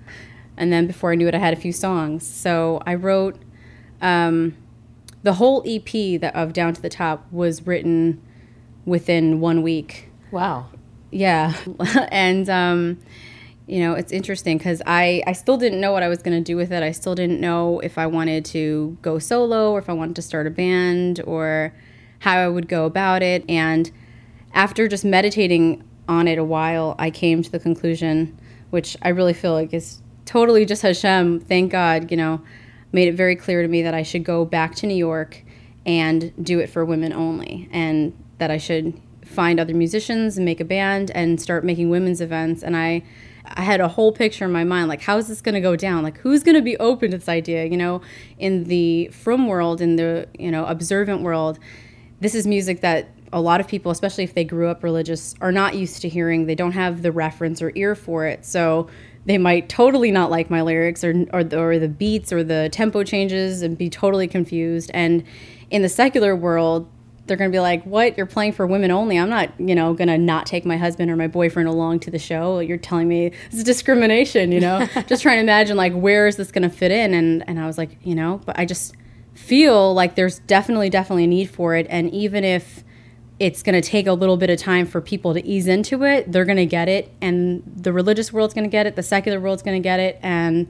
And 0.56 0.72
then 0.72 0.86
before 0.86 1.12
I 1.12 1.14
knew 1.14 1.28
it, 1.28 1.34
I 1.34 1.38
had 1.38 1.54
a 1.54 1.56
few 1.56 1.72
songs. 1.72 2.26
So 2.26 2.82
I 2.84 2.94
wrote 2.94 3.40
um, 4.02 4.56
the 5.22 5.34
whole 5.34 5.62
EP 5.66 6.20
that, 6.20 6.34
of 6.34 6.52
Down 6.52 6.74
to 6.74 6.82
the 6.82 6.88
Top 6.88 7.26
was 7.32 7.66
written 7.66 8.20
within 8.84 9.40
one 9.40 9.62
week. 9.62 10.10
Wow. 10.30 10.68
Yeah, 11.10 11.55
and 12.10 12.49
um, 12.49 12.99
you 13.66 13.81
know 13.81 13.94
it's 13.94 14.12
interesting 14.12 14.58
because 14.58 14.82
I 14.87 15.22
I 15.26 15.32
still 15.32 15.56
didn't 15.56 15.81
know 15.81 15.93
what 15.93 16.02
I 16.02 16.08
was 16.08 16.22
going 16.22 16.37
to 16.37 16.44
do 16.44 16.56
with 16.56 16.72
it. 16.72 16.82
I 16.82 16.93
still 16.93 17.14
didn't 17.14 17.40
know 17.40 17.81
if 17.81 17.99
I 17.99 18.06
wanted 18.06 18.44
to 18.46 18.96
go 19.02 19.19
solo 19.19 19.72
or 19.72 19.78
if 19.78 19.88
I 19.88 19.93
wanted 19.93 20.16
to 20.16 20.22
start 20.22 20.46
a 20.46 20.50
band 20.50 21.20
or 21.25 21.72
how 22.20 22.37
I 22.37 22.49
would 22.49 22.69
go 22.69 22.84
about 22.84 23.22
it. 23.22 23.44
And 23.49 23.90
after 24.52 24.88
just 24.88 25.05
meditating 25.05 25.84
on 26.08 26.26
it 26.26 26.38
a 26.38 26.44
while, 26.44 26.94
I 26.99 27.10
came 27.10 27.43
to 27.43 27.50
the 27.50 27.58
conclusion, 27.58 28.38
which 28.70 28.96
I 29.02 29.10
really 29.10 29.34
feel 29.34 29.52
like 29.52 29.72
is 29.72 30.02
totally 30.25 30.64
just 30.64 30.82
Hashem. 30.82 31.40
Thank 31.40 31.70
God, 31.72 32.10
you 32.10 32.16
know, 32.16 32.40
made 32.93 33.08
it 33.08 33.14
very 33.14 33.37
clear 33.37 33.62
to 33.62 33.69
me 33.69 33.82
that 33.82 33.94
I 33.94 34.02
should 34.02 34.25
go 34.25 34.44
back 34.44 34.75
to 34.76 34.87
New 34.87 34.96
York 34.96 35.44
and 35.87 36.32
do 36.43 36.58
it 36.58 36.69
for 36.69 36.84
women 36.84 37.12
only, 37.12 37.69
and 37.72 38.12
that 38.38 38.50
I 38.50 38.58
should 38.58 39.00
find 39.29 39.61
other 39.61 39.75
musicians 39.75 40.37
and 40.37 40.44
make 40.44 40.61
a 40.61 40.65
band 40.65 41.11
and 41.13 41.41
start 41.41 41.65
making 41.65 41.91
women's 41.91 42.20
events. 42.20 42.63
And 42.63 42.77
i 42.77 43.03
i 43.56 43.63
had 43.63 43.81
a 43.81 43.89
whole 43.89 44.13
picture 44.13 44.44
in 44.44 44.53
my 44.53 44.63
mind 44.63 44.89
like 44.89 45.01
how 45.01 45.17
is 45.17 45.27
this 45.27 45.41
going 45.41 45.55
to 45.55 45.61
go 45.61 45.75
down? 45.75 46.03
Like 46.03 46.19
who's 46.19 46.43
going 46.43 46.55
to 46.55 46.63
be 46.63 46.77
open 46.79 47.13
to 47.13 47.19
this 47.19 47.31
idea 47.31 47.65
you 47.65 47.79
know 47.79 48.03
in 48.39 48.65
the 48.65 49.08
frum 49.08 49.47
world 49.47 49.81
in 49.81 49.97
the 49.97 50.29
you 50.39 50.51
know 50.51 50.67
observant 50.67 51.23
world? 51.23 51.58
This 52.20 52.35
is 52.35 52.47
music 52.47 52.81
that 52.81 53.08
a 53.32 53.41
lot 53.41 53.61
of 53.61 53.69
people 53.69 53.91
especially 53.91 54.25
if 54.25 54.35
they 54.35 54.44
grew 54.44 54.69
up 54.69 54.82
religious 54.82 55.35
are 55.41 55.53
not 55.53 55.77
used 55.77 56.03
to 56.03 56.08
hearing. 56.08 56.47
They 56.47 56.55
don't 56.55 56.73
have 56.73 57.03
the 57.03 57.13
reference 57.13 57.63
or 57.63 57.73
ear 57.75 57.94
for 57.94 58.27
it. 58.27 58.44
So 58.44 58.89
they 59.25 59.39
might 59.39 59.69
totally 59.69 60.11
not 60.11 60.31
like 60.31 60.49
my 60.49 60.63
lyrics 60.63 61.05
or, 61.05 61.27
or, 61.32 61.41
or 61.55 61.79
the 61.79 61.89
beats 61.89 62.32
or 62.32 62.43
the 62.43 62.70
tempo 62.73 63.05
changes 63.05 63.61
and 63.61 63.77
be 63.77 63.91
totally 63.91 64.27
confused. 64.27 64.91
And 64.94 65.23
in 65.70 65.82
the 65.82 65.89
secular 65.89 66.35
world 66.35 66.89
they're 67.29 67.37
going 67.37 67.51
to 67.51 67.55
be 67.55 67.61
like, 67.61 67.85
"What? 67.85 68.17
You're 68.17 68.27
playing 68.27 68.53
for 68.53 68.67
women 68.67 68.91
only? 68.91 69.19
I'm 69.19 69.29
not, 69.29 69.53
you 69.58 69.75
know, 69.75 69.94
going 69.94 70.08
to 70.08 70.19
not 70.19 70.47
take 70.47 70.65
my 70.65 70.77
husband 70.77 71.11
or 71.11 71.17
my 71.17 71.29
boyfriend 71.29 71.69
along 71.69 72.01
to 72.01 72.11
the 72.11 72.19
show. 72.19 72.58
You're 72.61 72.79
telling 72.79 73.08
me 73.08 73.32
is 73.53 73.63
discrimination, 73.65 74.51
you 74.53 74.61
know?" 74.61 74.87
just 75.06 75.23
trying 75.23 75.37
to 75.37 75.43
imagine 75.43 75.77
like 75.77 75.93
where 75.94 76.27
is 76.27 76.37
this 76.37 76.51
going 76.51 76.69
to 76.69 76.75
fit 76.75 76.91
in 76.91 77.15
and 77.15 77.44
and 77.49 77.61
I 77.61 77.67
was 77.67 77.79
like, 77.79 77.99
you 78.03 78.15
know, 78.15 78.41
but 78.44 78.58
I 78.58 78.65
just 78.65 78.94
feel 79.35 79.94
like 79.94 80.17
there's 80.17 80.41
definitely 80.41 80.91
definitely 80.91 81.25
a 81.25 81.29
need 81.29 81.49
for 81.49 81.77
it 81.77 81.87
and 81.89 82.13
even 82.13 82.43
if 82.43 82.82
it's 83.39 83.63
going 83.63 83.81
to 83.81 83.89
take 83.89 84.06
a 84.06 84.13
little 84.13 84.37
bit 84.37 84.51
of 84.51 84.58
time 84.58 84.85
for 84.85 85.01
people 85.01 85.32
to 85.32 85.44
ease 85.47 85.69
into 85.69 86.03
it, 86.05 86.31
they're 86.31 86.44
going 86.44 86.56
to 86.56 86.67
get 86.67 86.89
it 86.89 87.13
and 87.20 87.63
the 87.65 87.93
religious 87.93 88.32
world's 88.32 88.53
going 88.53 88.65
to 88.65 88.70
get 88.70 88.87
it, 88.87 88.97
the 88.97 89.03
secular 89.03 89.41
world's 89.41 89.63
going 89.63 89.81
to 89.81 89.87
get 89.87 90.01
it 90.01 90.19
and 90.23 90.67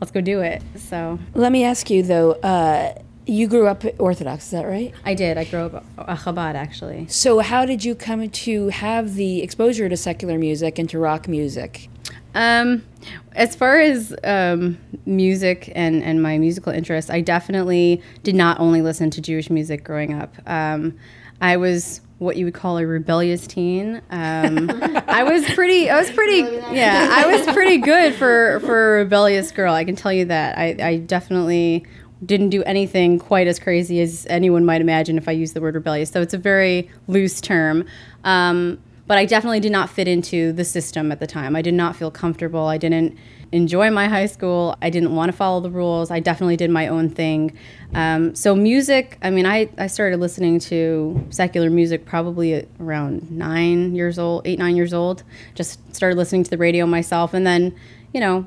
let's 0.00 0.10
go 0.10 0.20
do 0.20 0.40
it. 0.40 0.62
So, 0.76 1.18
let 1.34 1.52
me 1.52 1.64
ask 1.64 1.90
you 1.90 2.02
though, 2.02 2.32
uh, 2.32 2.94
you 3.26 3.48
grew 3.48 3.66
up 3.66 3.84
Orthodox, 3.98 4.44
is 4.44 4.50
that 4.52 4.66
right? 4.66 4.94
I 5.04 5.14
did. 5.14 5.36
I 5.36 5.44
grew 5.44 5.66
up 5.66 5.84
a 5.98 6.14
Chabad, 6.14 6.54
actually. 6.54 7.06
So, 7.08 7.40
how 7.40 7.66
did 7.66 7.84
you 7.84 7.94
come 7.94 8.28
to 8.28 8.68
have 8.68 9.14
the 9.14 9.42
exposure 9.42 9.88
to 9.88 9.96
secular 9.96 10.38
music 10.38 10.78
and 10.78 10.88
to 10.90 10.98
rock 10.98 11.26
music? 11.26 11.88
Um, 12.34 12.84
as 13.32 13.56
far 13.56 13.80
as 13.80 14.14
um, 14.22 14.78
music 15.06 15.72
and, 15.74 16.02
and 16.02 16.22
my 16.22 16.38
musical 16.38 16.72
interests, 16.72 17.10
I 17.10 17.20
definitely 17.20 18.02
did 18.22 18.34
not 18.34 18.60
only 18.60 18.82
listen 18.82 19.10
to 19.10 19.20
Jewish 19.20 19.50
music 19.50 19.82
growing 19.82 20.14
up. 20.14 20.34
Um, 20.46 20.96
I 21.40 21.56
was 21.56 22.00
what 22.18 22.36
you 22.36 22.46
would 22.46 22.54
call 22.54 22.78
a 22.78 22.86
rebellious 22.86 23.46
teen. 23.46 24.00
Um, 24.10 24.70
I 25.08 25.22
was 25.24 25.44
pretty. 25.54 25.90
I 25.90 25.98
was 25.98 26.10
pretty. 26.10 26.42
Yeah, 26.74 27.08
I 27.10 27.36
was 27.36 27.46
pretty 27.54 27.78
good 27.78 28.14
for 28.14 28.60
for 28.60 28.96
a 28.96 28.98
rebellious 28.98 29.50
girl. 29.50 29.74
I 29.74 29.84
can 29.84 29.96
tell 29.96 30.12
you 30.12 30.26
that. 30.26 30.56
I, 30.56 30.76
I 30.80 30.96
definitely 30.98 31.86
didn't 32.24 32.50
do 32.50 32.62
anything 32.64 33.18
quite 33.18 33.46
as 33.46 33.58
crazy 33.58 34.00
as 34.00 34.26
anyone 34.30 34.64
might 34.64 34.80
imagine 34.80 35.18
if 35.18 35.28
I 35.28 35.32
use 35.32 35.52
the 35.52 35.60
word 35.60 35.74
rebellious. 35.74 36.10
So 36.10 36.22
it's 36.22 36.34
a 36.34 36.38
very 36.38 36.90
loose 37.08 37.40
term. 37.40 37.84
Um, 38.24 38.78
but 39.06 39.18
I 39.18 39.24
definitely 39.24 39.60
did 39.60 39.72
not 39.72 39.88
fit 39.88 40.08
into 40.08 40.52
the 40.52 40.64
system 40.64 41.12
at 41.12 41.20
the 41.20 41.26
time. 41.26 41.54
I 41.54 41.62
did 41.62 41.74
not 41.74 41.94
feel 41.94 42.10
comfortable. 42.10 42.66
I 42.66 42.76
didn't 42.76 43.16
enjoy 43.52 43.90
my 43.90 44.08
high 44.08 44.26
school. 44.26 44.76
I 44.82 44.90
didn't 44.90 45.14
want 45.14 45.30
to 45.30 45.36
follow 45.36 45.60
the 45.60 45.70
rules. 45.70 46.10
I 46.10 46.18
definitely 46.18 46.56
did 46.56 46.70
my 46.70 46.88
own 46.88 47.10
thing. 47.10 47.56
Um, 47.94 48.34
so, 48.34 48.56
music, 48.56 49.18
I 49.22 49.30
mean, 49.30 49.46
I, 49.46 49.68
I 49.78 49.86
started 49.86 50.18
listening 50.18 50.58
to 50.60 51.24
secular 51.30 51.70
music 51.70 52.04
probably 52.04 52.66
around 52.80 53.30
nine 53.30 53.94
years 53.94 54.18
old, 54.18 54.42
eight, 54.44 54.58
nine 54.58 54.74
years 54.74 54.92
old. 54.92 55.22
Just 55.54 55.94
started 55.94 56.16
listening 56.16 56.42
to 56.42 56.50
the 56.50 56.58
radio 56.58 56.84
myself. 56.86 57.32
And 57.32 57.46
then, 57.46 57.74
you 58.12 58.20
know, 58.20 58.44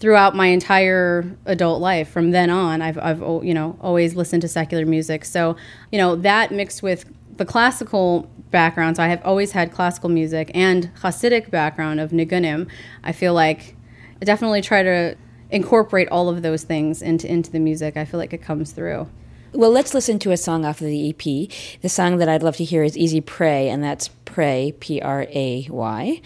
throughout 0.00 0.34
my 0.34 0.46
entire 0.46 1.36
adult 1.44 1.80
life 1.80 2.08
from 2.08 2.30
then 2.30 2.50
on 2.50 2.82
I've, 2.82 2.98
I've 2.98 3.20
you 3.44 3.54
know 3.54 3.76
always 3.80 4.16
listened 4.16 4.42
to 4.42 4.48
secular 4.48 4.86
music 4.86 5.24
so 5.24 5.56
you 5.92 5.98
know 5.98 6.16
that 6.16 6.50
mixed 6.50 6.82
with 6.82 7.04
the 7.36 7.44
classical 7.44 8.28
background 8.50 8.96
so 8.96 9.02
I 9.02 9.08
have 9.08 9.24
always 9.24 9.52
had 9.52 9.72
classical 9.72 10.08
music 10.08 10.50
and 10.54 10.90
Hasidic 11.02 11.50
background 11.50 12.00
of 12.00 12.10
nigunim 12.10 12.68
I 13.04 13.12
feel 13.12 13.34
like 13.34 13.76
I 14.20 14.24
definitely 14.24 14.62
try 14.62 14.82
to 14.82 15.16
incorporate 15.50 16.08
all 16.08 16.28
of 16.28 16.42
those 16.42 16.64
things 16.64 17.02
into 17.02 17.30
into 17.30 17.50
the 17.50 17.60
music 17.60 17.96
I 17.96 18.04
feel 18.06 18.18
like 18.18 18.32
it 18.32 18.42
comes 18.42 18.72
through 18.72 19.08
well, 19.52 19.72
let's 19.72 19.94
listen 19.94 20.20
to 20.20 20.30
a 20.30 20.36
song 20.36 20.64
off 20.64 20.80
of 20.80 20.86
the 20.86 21.08
EP. 21.08 21.80
The 21.82 21.88
song 21.88 22.18
that 22.18 22.28
I'd 22.28 22.44
love 22.44 22.56
to 22.58 22.64
hear 22.64 22.84
is 22.84 22.96
Easy 22.96 23.20
Pray, 23.20 23.68
and 23.68 23.82
that's 23.82 24.06
Pray, 24.24 24.74
P 24.78 25.00
R 25.00 25.26
A 25.28 25.66
Y. 25.68 26.20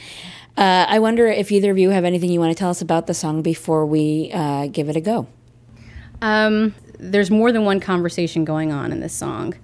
Uh, 0.57 0.87
I 0.89 0.99
wonder 1.01 1.27
if 1.27 1.51
either 1.51 1.71
of 1.71 1.79
you 1.79 1.91
have 1.91 2.05
anything 2.05 2.31
you 2.31 2.39
want 2.39 2.57
to 2.57 2.59
tell 2.59 2.71
us 2.71 2.81
about 2.81 3.07
the 3.07 3.15
song 3.15 3.43
before 3.43 3.85
we 3.85 4.31
uh, 4.33 4.69
give 4.69 4.89
it 4.89 4.97
a 4.97 5.01
go. 5.01 5.27
Um, 6.23 6.75
there's 6.99 7.31
more 7.31 7.51
than 7.51 7.65
one 7.65 7.81
conversation 7.81 8.45
going 8.45 8.73
on 8.73 8.93
in 8.93 9.01
this 9.01 9.13
song. 9.13 9.55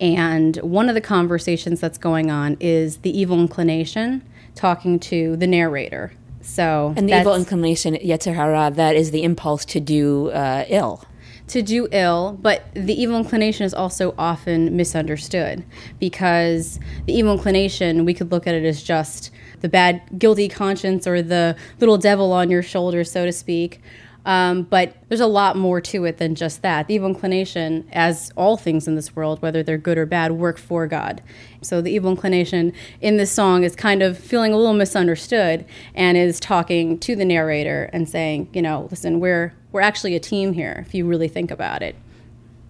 And 0.00 0.56
one 0.58 0.88
of 0.88 0.94
the 0.94 1.00
conversations 1.00 1.80
that's 1.80 1.98
going 1.98 2.30
on 2.30 2.56
is 2.60 2.98
the 2.98 3.16
evil 3.16 3.38
inclination 3.40 4.24
talking 4.54 4.98
to 5.00 5.36
the 5.36 5.46
narrator. 5.46 6.12
So 6.40 6.94
and 6.96 7.08
the 7.08 7.20
evil 7.20 7.34
inclination, 7.34 7.94
Yetzer 7.96 8.34
Hara, 8.34 8.70
that 8.70 8.96
is 8.96 9.10
the 9.10 9.24
impulse 9.24 9.64
to 9.66 9.80
do 9.80 10.30
uh, 10.30 10.64
ill 10.68 11.04
to 11.48 11.62
do 11.62 11.88
ill, 11.92 12.38
but 12.40 12.66
the 12.74 12.92
evil 13.00 13.16
inclination 13.16 13.64
is 13.64 13.74
also 13.74 14.14
often 14.18 14.76
misunderstood 14.76 15.64
because 15.98 16.78
the 17.06 17.14
evil 17.14 17.32
inclination, 17.32 18.04
we 18.04 18.14
could 18.14 18.30
look 18.30 18.46
at 18.46 18.54
it 18.54 18.64
as 18.64 18.82
just 18.82 19.30
the 19.60 19.68
bad, 19.68 20.02
guilty 20.18 20.48
conscience 20.48 21.06
or 21.06 21.22
the 21.22 21.56
little 21.80 21.98
devil 21.98 22.32
on 22.32 22.50
your 22.50 22.62
shoulder, 22.62 23.04
so 23.04 23.24
to 23.24 23.32
speak. 23.32 23.80
Um, 24.28 24.64
but 24.64 24.94
there's 25.08 25.22
a 25.22 25.26
lot 25.26 25.56
more 25.56 25.80
to 25.80 26.04
it 26.04 26.18
than 26.18 26.34
just 26.34 26.60
that. 26.60 26.86
The 26.86 26.94
evil 26.94 27.08
inclination, 27.08 27.88
as 27.92 28.30
all 28.36 28.58
things 28.58 28.86
in 28.86 28.94
this 28.94 29.16
world, 29.16 29.40
whether 29.40 29.62
they're 29.62 29.78
good 29.78 29.96
or 29.96 30.04
bad, 30.04 30.32
work 30.32 30.58
for 30.58 30.86
God. 30.86 31.22
So 31.62 31.80
the 31.80 31.90
evil 31.90 32.10
inclination 32.10 32.74
in 33.00 33.16
this 33.16 33.32
song 33.32 33.64
is 33.64 33.74
kind 33.74 34.02
of 34.02 34.18
feeling 34.18 34.52
a 34.52 34.56
little 34.58 34.74
misunderstood 34.74 35.64
and 35.94 36.18
is 36.18 36.40
talking 36.40 36.98
to 36.98 37.16
the 37.16 37.24
narrator 37.24 37.88
and 37.92 38.06
saying, 38.06 38.50
you 38.52 38.60
know, 38.60 38.88
listen, 38.90 39.18
we're 39.18 39.54
we're 39.72 39.80
actually 39.80 40.14
a 40.14 40.20
team 40.20 40.52
here 40.52 40.84
if 40.86 40.94
you 40.94 41.06
really 41.06 41.28
think 41.28 41.50
about 41.50 41.82
it. 41.82 41.96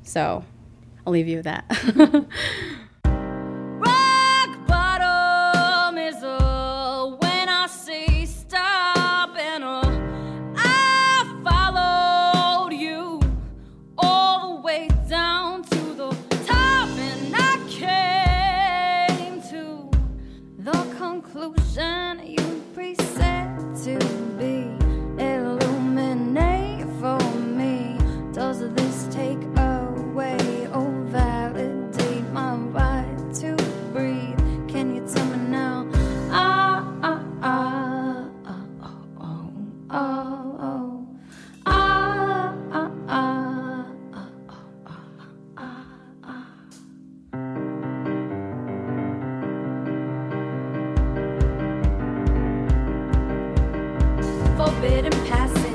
So 0.04 0.44
I'll 1.04 1.12
leave 1.12 1.26
you 1.26 1.38
with 1.38 1.44
that. 1.44 2.26
forbidden 54.80 55.10
passage. 55.26 55.67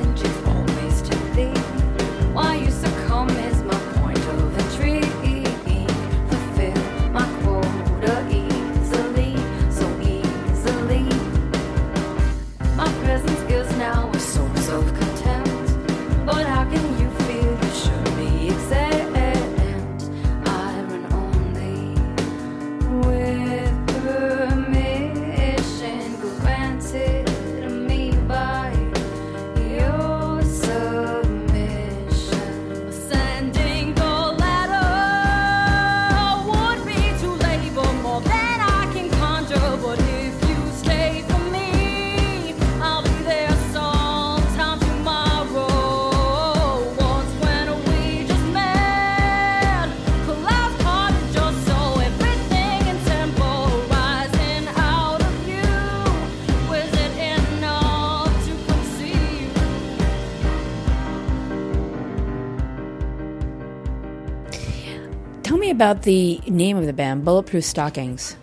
About 65.73 66.03
the 66.03 66.39
name 66.45 66.77
of 66.77 66.85
the 66.85 66.93
band, 66.93 67.25
Bulletproof 67.25 67.65
Stockings? 67.65 68.37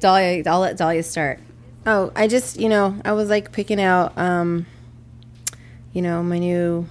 Dahlia, 0.00 0.42
I'll 0.46 0.60
let 0.60 0.78
Dahlia 0.78 1.02
start. 1.02 1.38
Oh, 1.84 2.10
I 2.16 2.28
just, 2.28 2.58
you 2.58 2.70
know, 2.70 2.98
I 3.04 3.12
was 3.12 3.28
like 3.28 3.52
picking 3.52 3.78
out, 3.78 4.16
um, 4.16 4.64
you 5.92 6.00
know, 6.00 6.22
my 6.22 6.38
new 6.38 6.88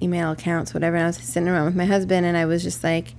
email 0.00 0.30
accounts, 0.30 0.72
whatever. 0.72 0.94
And 0.94 1.02
I 1.02 1.08
was 1.08 1.16
sitting 1.16 1.48
around 1.48 1.64
with 1.64 1.74
my 1.74 1.84
husband, 1.84 2.24
and 2.24 2.36
I 2.36 2.44
was 2.46 2.62
just 2.62 2.84
like, 2.84 3.16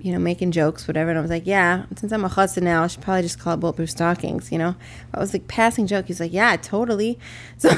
you 0.00 0.10
know, 0.10 0.18
making 0.18 0.50
jokes, 0.50 0.88
whatever. 0.88 1.10
And 1.10 1.18
I 1.20 1.22
was 1.22 1.30
like, 1.30 1.46
yeah, 1.46 1.86
since 1.94 2.10
I'm 2.10 2.24
a 2.24 2.28
chassid 2.28 2.64
now, 2.64 2.82
I 2.82 2.88
should 2.88 3.02
probably 3.02 3.22
just 3.22 3.38
call 3.38 3.54
it 3.54 3.58
bulletproof 3.58 3.88
stockings, 3.92 4.50
you 4.50 4.58
know. 4.58 4.74
I 5.14 5.20
was 5.20 5.32
like 5.32 5.46
passing 5.46 5.86
joke. 5.86 6.06
He's 6.06 6.18
like, 6.18 6.32
yeah, 6.32 6.56
totally. 6.56 7.20
So, 7.58 7.70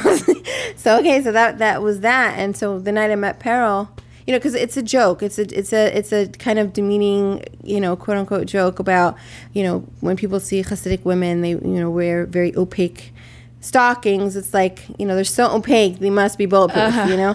so 0.74 0.98
okay, 1.00 1.22
so 1.22 1.32
that 1.32 1.58
that 1.58 1.82
was 1.82 2.00
that. 2.00 2.38
And 2.38 2.56
so 2.56 2.78
the 2.78 2.92
night 2.92 3.10
I 3.10 3.16
met 3.16 3.40
Perel, 3.40 3.90
you 4.26 4.32
know, 4.32 4.38
because 4.38 4.54
it's 4.54 4.76
a 4.76 4.82
joke. 4.82 5.22
It's 5.22 5.38
a 5.38 5.42
it's 5.56 5.72
a 5.72 5.96
it's 5.96 6.12
a 6.12 6.26
kind 6.26 6.58
of 6.58 6.72
demeaning, 6.72 7.44
you 7.62 7.80
know, 7.80 7.94
quote 7.94 8.16
unquote 8.16 8.46
joke 8.46 8.78
about, 8.78 9.16
you 9.52 9.62
know, 9.62 9.86
when 10.00 10.16
people 10.16 10.40
see 10.40 10.62
Hasidic 10.62 11.04
women, 11.04 11.42
they 11.42 11.50
you 11.50 11.60
know 11.62 11.90
wear 11.90 12.26
very 12.26 12.54
opaque 12.56 13.12
stockings. 13.60 14.36
It's 14.36 14.52
like 14.52 14.82
you 14.98 15.06
know 15.06 15.14
they're 15.14 15.24
so 15.24 15.54
opaque, 15.54 16.00
they 16.00 16.10
must 16.10 16.38
be 16.38 16.46
bulletproof. 16.46 16.84
Uh-huh. 16.84 17.08
You 17.08 17.16
know. 17.16 17.34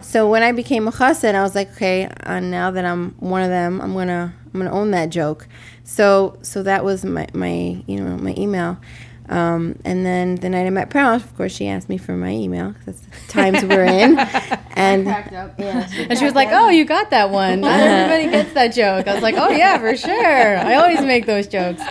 so 0.02 0.28
when 0.28 0.42
I 0.42 0.52
became 0.52 0.88
a 0.88 0.90
chassid, 0.90 1.34
I 1.34 1.42
was 1.42 1.54
like, 1.54 1.70
okay, 1.72 2.08
uh, 2.24 2.40
now 2.40 2.70
that 2.70 2.84
I'm 2.84 3.12
one 3.20 3.42
of 3.42 3.48
them, 3.48 3.80
I'm 3.80 3.94
gonna 3.94 4.34
I'm 4.52 4.60
gonna 4.60 4.72
own 4.72 4.90
that 4.90 5.10
joke. 5.10 5.46
So 5.84 6.38
so 6.42 6.62
that 6.64 6.84
was 6.84 7.04
my 7.04 7.28
my 7.34 7.82
you 7.86 8.00
know 8.00 8.16
my 8.16 8.34
email. 8.36 8.78
Um, 9.32 9.78
and 9.86 10.04
then 10.04 10.34
the 10.34 10.50
night 10.50 10.66
I 10.66 10.70
met 10.70 10.90
Pearl, 10.90 11.14
of 11.14 11.36
course, 11.38 11.52
she 11.52 11.66
asked 11.66 11.88
me 11.88 11.96
for 11.96 12.12
my 12.12 12.28
email 12.28 12.72
because 12.72 13.00
that's 13.00 13.26
the 13.26 13.32
times 13.32 13.64
we're 13.64 13.84
in. 13.84 14.18
And 14.74 15.04
yeah, 15.04 15.86
she 15.86 16.04
and 16.04 16.18
she 16.18 16.24
was 16.24 16.34
like, 16.34 16.48
"Oh, 16.50 16.70
you 16.70 16.86
got 16.86 17.10
that 17.10 17.28
one. 17.28 17.60
Not 17.60 17.78
everybody 17.78 18.30
gets 18.30 18.54
that 18.54 18.68
joke." 18.68 19.06
I 19.06 19.12
was 19.12 19.22
like, 19.22 19.34
"Oh 19.36 19.50
yeah, 19.50 19.78
for 19.78 19.94
sure. 19.94 20.56
I 20.56 20.76
always 20.76 21.02
make 21.02 21.26
those 21.26 21.46
jokes." 21.46 21.82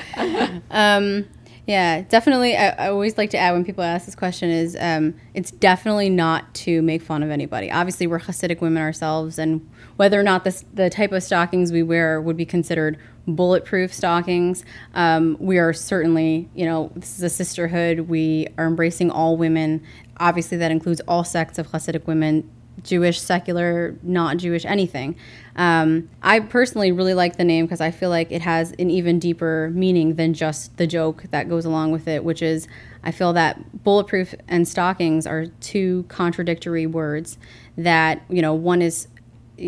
Um, 0.71 1.27
Yeah, 1.67 2.01
definitely. 2.01 2.57
I, 2.57 2.69
I, 2.69 2.87
always 2.89 3.17
like 3.19 3.29
to 3.29 3.37
add 3.37 3.53
when 3.53 3.63
people 3.63 3.83
ask 3.83 4.05
this 4.05 4.15
question 4.15 4.49
is 4.49 4.75
um, 4.79 5.13
it's 5.35 5.51
definitely 5.51 6.09
not 6.09 6.53
to 6.55 6.81
make 6.81 7.03
fun 7.03 7.21
of 7.21 7.29
anybody. 7.29 7.71
Obviously, 7.71 8.07
we're 8.07 8.19
Hasidic 8.19 8.61
women 8.61 8.81
ourselves, 8.81 9.37
and 9.37 9.69
whether 9.95 10.19
or 10.19 10.23
not 10.23 10.43
this, 10.43 10.65
the 10.73 10.89
type 10.89 11.11
of 11.11 11.21
stockings 11.21 11.71
we 11.71 11.83
wear 11.83 12.19
would 12.19 12.35
be 12.35 12.45
considered 12.45 12.97
bulletproof 13.27 13.93
stockings, 13.93 14.65
um, 14.93 15.37
we 15.39 15.57
are 15.57 15.73
certainly, 15.73 16.49
you 16.55 16.65
know, 16.65 16.91
this 16.95 17.17
is 17.17 17.23
a 17.23 17.29
sisterhood. 17.29 18.01
We 18.01 18.47
are 18.57 18.65
embracing 18.65 19.11
all 19.11 19.37
women. 19.37 19.83
Obviously, 20.17 20.57
that 20.57 20.71
includes 20.71 21.01
all 21.07 21.23
sects 21.23 21.57
of 21.57 21.67
Hasidic 21.67 22.07
women 22.07 22.49
Jewish, 22.83 23.21
secular, 23.21 23.95
not 24.01 24.37
Jewish, 24.37 24.65
anything. 24.65 25.15
Um, 25.55 26.09
I 26.23 26.39
personally 26.39 26.91
really 26.91 27.13
like 27.13 27.35
the 27.35 27.43
name 27.43 27.65
because 27.65 27.81
I 27.81 27.91
feel 27.91 28.09
like 28.09 28.31
it 28.31 28.41
has 28.41 28.71
an 28.79 28.89
even 28.89 29.19
deeper 29.19 29.71
meaning 29.73 30.15
than 30.15 30.33
just 30.33 30.77
the 30.77 30.87
joke 30.87 31.23
that 31.31 31.49
goes 31.49 31.65
along 31.65 31.91
with 31.91 32.07
it, 32.07 32.23
which 32.23 32.41
is 32.41 32.67
I 33.03 33.11
feel 33.11 33.33
that 33.33 33.83
bulletproof 33.83 34.33
and 34.47 34.67
stockings 34.67 35.27
are 35.27 35.47
two 35.59 36.05
contradictory 36.07 36.87
words 36.87 37.37
that, 37.77 38.21
you 38.29 38.41
know, 38.41 38.53
one 38.53 38.81
is 38.81 39.07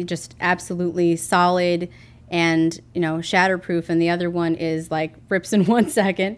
just 0.06 0.36
absolutely 0.40 1.16
solid 1.16 1.90
and 2.34 2.82
you 2.94 3.00
know 3.00 3.18
shatterproof 3.18 3.88
and 3.88 4.02
the 4.02 4.10
other 4.10 4.30
one 4.30 4.56
is 4.56 4.92
like 4.92 5.14
rips 5.30 5.54
in 5.54 5.64
one 5.68 5.88
second 5.88 6.38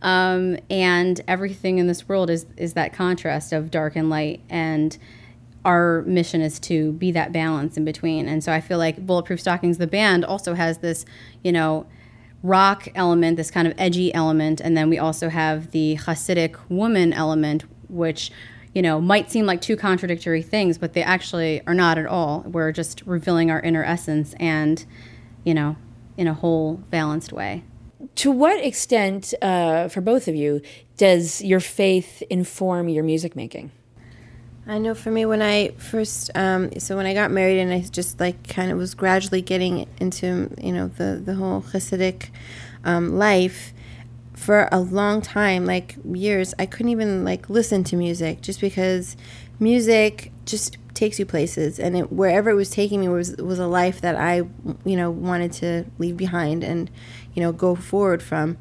um, 0.00 0.56
and 0.70 1.20
everything 1.28 1.78
in 1.78 1.86
this 1.86 2.08
world 2.08 2.30
is 2.30 2.46
is 2.56 2.72
that 2.72 2.94
contrast 2.94 3.52
of 3.52 3.70
dark 3.70 3.96
and 3.96 4.08
light 4.08 4.40
and 4.48 4.96
our 5.64 6.02
mission 6.02 6.40
is 6.40 6.58
to 6.58 6.92
be 6.94 7.12
that 7.12 7.32
balance 7.32 7.76
in 7.76 7.84
between. 7.84 8.26
And 8.26 8.42
so 8.42 8.52
I 8.52 8.60
feel 8.60 8.78
like 8.78 9.06
Bulletproof 9.06 9.40
Stockings, 9.40 9.78
the 9.78 9.86
band, 9.86 10.24
also 10.24 10.54
has 10.54 10.78
this, 10.78 11.04
you 11.44 11.52
know, 11.52 11.86
rock 12.42 12.88
element, 12.94 13.36
this 13.36 13.50
kind 13.50 13.68
of 13.68 13.74
edgy 13.78 14.12
element, 14.12 14.60
and 14.60 14.76
then 14.76 14.90
we 14.90 14.98
also 14.98 15.28
have 15.28 15.70
the 15.70 15.96
Hasidic 15.96 16.56
woman 16.68 17.12
element, 17.12 17.64
which 17.88 18.32
you 18.74 18.82
know 18.82 19.00
might 19.00 19.30
seem 19.30 19.46
like 19.46 19.60
two 19.60 19.76
contradictory 19.76 20.42
things, 20.42 20.78
but 20.78 20.94
they 20.94 21.02
actually 21.02 21.64
are 21.66 21.74
not 21.74 21.98
at 21.98 22.06
all. 22.06 22.40
We're 22.40 22.72
just 22.72 23.02
revealing 23.02 23.50
our 23.50 23.60
inner 23.60 23.84
essence, 23.84 24.34
and 24.40 24.84
you 25.44 25.54
know, 25.54 25.76
in 26.16 26.26
a 26.26 26.34
whole 26.34 26.76
balanced 26.90 27.32
way. 27.32 27.64
To 28.16 28.30
what 28.30 28.62
extent, 28.64 29.32
uh, 29.40 29.88
for 29.88 30.00
both 30.00 30.28
of 30.28 30.34
you, 30.34 30.60
does 30.96 31.42
your 31.42 31.60
faith 31.60 32.22
inform 32.28 32.88
your 32.88 33.04
music 33.04 33.36
making? 33.36 33.70
I 34.66 34.78
know 34.78 34.94
for 34.94 35.10
me 35.10 35.24
when 35.26 35.42
I 35.42 35.70
first 35.70 36.30
um, 36.36 36.78
so 36.78 36.96
when 36.96 37.06
I 37.06 37.14
got 37.14 37.32
married 37.32 37.58
and 37.58 37.72
I 37.72 37.80
just 37.80 38.20
like 38.20 38.46
kind 38.48 38.70
of 38.70 38.78
was 38.78 38.94
gradually 38.94 39.42
getting 39.42 39.88
into 39.98 40.54
you 40.60 40.72
know 40.72 40.86
the 40.86 41.20
the 41.24 41.34
whole 41.34 41.62
Hasidic 41.62 42.28
um, 42.84 43.18
life 43.18 43.72
for 44.34 44.68
a 44.70 44.78
long 44.78 45.20
time 45.20 45.66
like 45.66 45.96
years 46.04 46.54
I 46.58 46.66
couldn't 46.66 46.90
even 46.90 47.24
like 47.24 47.50
listen 47.50 47.82
to 47.84 47.96
music 47.96 48.40
just 48.40 48.60
because 48.60 49.16
music 49.58 50.30
just 50.44 50.76
takes 50.94 51.18
you 51.18 51.26
places 51.26 51.78
and 51.78 51.96
it, 51.96 52.12
wherever 52.12 52.50
it 52.50 52.54
was 52.54 52.70
taking 52.70 53.00
me 53.00 53.08
was 53.08 53.36
was 53.36 53.58
a 53.58 53.66
life 53.66 54.00
that 54.00 54.16
I 54.16 54.42
you 54.84 54.96
know 54.96 55.10
wanted 55.10 55.52
to 55.54 55.84
leave 55.98 56.16
behind 56.16 56.62
and 56.62 56.90
you 57.34 57.42
know 57.42 57.52
go 57.52 57.74
forward 57.74 58.22
from 58.22 58.58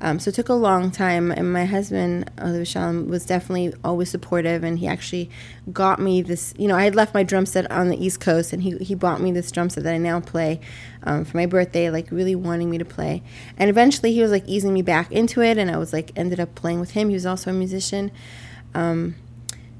um, 0.00 0.18
so 0.18 0.28
it 0.28 0.34
took 0.34 0.48
a 0.48 0.54
long 0.54 0.90
time, 0.90 1.30
and 1.30 1.52
my 1.52 1.64
husband, 1.64 2.30
Shalom, 2.64 3.08
was 3.08 3.24
definitely 3.24 3.72
always 3.84 4.10
supportive, 4.10 4.64
and 4.64 4.78
he 4.78 4.86
actually 4.86 5.30
got 5.72 6.00
me 6.00 6.20
this. 6.20 6.52
You 6.58 6.66
know, 6.68 6.76
I 6.76 6.84
had 6.84 6.94
left 6.94 7.14
my 7.14 7.22
drum 7.22 7.46
set 7.46 7.70
on 7.70 7.88
the 7.88 8.04
East 8.04 8.20
Coast, 8.20 8.52
and 8.52 8.62
he, 8.62 8.76
he 8.78 8.94
bought 8.94 9.20
me 9.20 9.30
this 9.30 9.50
drum 9.52 9.70
set 9.70 9.84
that 9.84 9.94
I 9.94 9.98
now 9.98 10.20
play 10.20 10.60
um, 11.04 11.24
for 11.24 11.36
my 11.36 11.46
birthday, 11.46 11.90
like 11.90 12.10
really 12.10 12.34
wanting 12.34 12.70
me 12.70 12.78
to 12.78 12.84
play. 12.84 13.22
And 13.56 13.70
eventually, 13.70 14.12
he 14.12 14.20
was 14.20 14.32
like 14.32 14.46
easing 14.46 14.74
me 14.74 14.82
back 14.82 15.12
into 15.12 15.40
it, 15.40 15.58
and 15.58 15.70
I 15.70 15.78
was 15.78 15.92
like 15.92 16.10
ended 16.16 16.40
up 16.40 16.54
playing 16.54 16.80
with 16.80 16.90
him. 16.90 17.08
He 17.08 17.14
was 17.14 17.24
also 17.24 17.50
a 17.50 17.54
musician. 17.54 18.10
Um, 18.74 19.14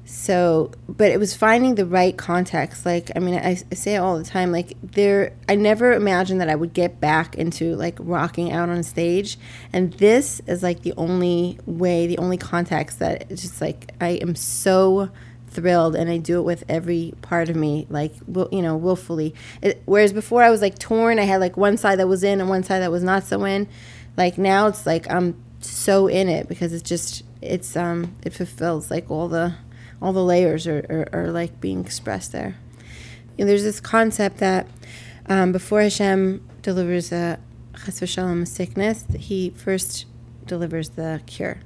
so 0.05 0.71
but 0.87 1.11
it 1.11 1.19
was 1.19 1.35
finding 1.35 1.73
the 1.73 1.85
right 1.85 2.15
context 2.15 2.85
like 2.85 3.09
i 3.15 3.19
mean 3.19 3.33
I, 3.33 3.57
I, 3.71 3.75
say 3.75 3.95
it 3.95 3.97
all 3.97 4.19
the 4.19 4.23
time 4.23 4.51
like 4.51 4.77
there 4.83 5.33
i 5.49 5.55
never 5.55 5.93
imagined 5.93 6.41
that 6.41 6.49
i 6.49 6.53
would 6.53 6.73
get 6.73 7.01
back 7.01 7.35
into 7.35 7.75
like 7.75 7.97
rocking 7.99 8.51
out 8.51 8.69
on 8.69 8.83
stage. 8.83 9.37
And 9.73 9.93
this 9.93 10.41
is 10.47 10.63
like 10.63 10.81
the 10.81 10.93
only 10.95 11.59
way 11.65 12.07
the 12.07 12.17
only 12.19 12.37
context 12.37 12.99
that 12.99 13.29
it's 13.29 13.41
just 13.41 13.61
like 13.61 13.93
i 13.99 14.09
am 14.09 14.35
so 14.35 15.09
thrilled 15.47 15.95
and 15.95 16.09
i 16.09 16.17
do 16.17 16.39
it 16.39 16.43
with 16.43 16.63
every 16.69 17.13
part 17.21 17.49
of 17.49 17.55
me 17.55 17.87
like 17.89 18.13
will, 18.27 18.49
you 18.51 18.61
know 18.61 18.77
willfully. 18.77 19.33
It, 19.61 19.81
whereas 19.85 20.13
before 20.13 20.43
i 20.43 20.49
was 20.49 20.61
like 20.61 20.77
torn 20.77 21.17
i 21.17 21.23
had 21.23 21.41
like 21.41 21.57
one 21.57 21.77
side 21.77 21.99
that 21.99 22.07
was 22.07 22.23
in 22.23 22.39
and 22.41 22.49
one 22.49 22.63
side 22.63 22.79
that 22.79 22.91
was 22.91 23.03
not 23.03 23.23
so 23.23 23.43
in. 23.43 23.67
Like 24.17 24.37
now 24.37 24.67
it's 24.67 24.85
like 24.85 25.09
i'm 25.09 25.41
so 25.61 26.07
in 26.07 26.29
it 26.29 26.47
because 26.47 26.73
it's 26.73 26.87
just 26.87 27.23
it's 27.41 27.75
um 27.75 28.15
it 28.23 28.33
fulfills 28.33 28.91
like 28.91 29.09
all 29.09 29.27
the 29.27 29.55
all 30.01 30.13
the 30.13 30.23
layers 30.23 30.67
are, 30.67 31.07
are, 31.13 31.21
are 31.21 31.31
like 31.31 31.59
being 31.59 31.81
expressed 31.81 32.31
there. 32.31 32.55
You 33.37 33.45
know, 33.45 33.49
there's 33.49 33.63
this 33.63 33.79
concept 33.79 34.37
that 34.37 34.67
um, 35.27 35.51
before 35.51 35.81
Hashem 35.81 36.47
delivers 36.61 37.11
a 37.11 37.39
chas 37.83 37.99
v'shalom 37.99 38.47
sickness, 38.47 39.05
he 39.17 39.51
first 39.51 40.05
delivers 40.45 40.89
the 40.89 41.21
cure. 41.25 41.59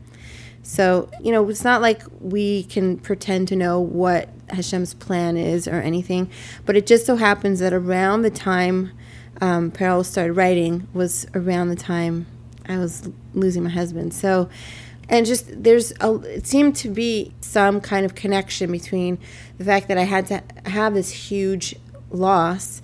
So, 0.62 1.10
you 1.22 1.32
know, 1.32 1.48
it's 1.50 1.63
not 1.63 1.82
like 1.82 2.04
we 2.20 2.63
can 2.63 2.98
pretend 2.98 3.48
to 3.50 3.56
know 3.56 3.80
what 3.80 4.30
Hashem's 4.50 4.94
plan 4.94 5.38
is 5.38 5.68
or 5.68 5.76
anything, 5.82 6.30
but 6.65 6.76
it 6.76 6.86
just 6.86 7.06
so 7.06 7.15
happens 7.15 7.60
that 7.60 7.74
around 7.74 8.22
the 8.22 8.30
time 8.30 8.92
um, 9.42 9.72
Perel 9.72 10.06
started 10.06 10.34
writing 10.34 10.88
was 10.94 11.26
around 11.34 11.70
the 11.70 11.76
time 11.76 12.26
I 12.68 12.78
was 12.78 13.10
losing 13.34 13.63
my 13.63 13.70
husband. 13.70 14.13
So, 14.13 14.50
and 15.10 15.26
just 15.26 15.63
there's 15.63 15.91
a 16.00 16.13
it 16.22 16.48
seemed 16.48 16.76
to 16.78 16.89
be 16.89 17.34
some 17.41 17.82
kind 17.82 18.06
of 18.06 18.15
connection 18.15 18.72
between 18.72 19.17
the 19.58 19.65
fact 19.65 19.88
that 19.88 19.98
I 19.98 20.04
had 20.04 20.28
to 20.28 20.43
have 20.65 20.93
this 20.93 21.12
huge 21.12 21.76
loss 22.12 22.82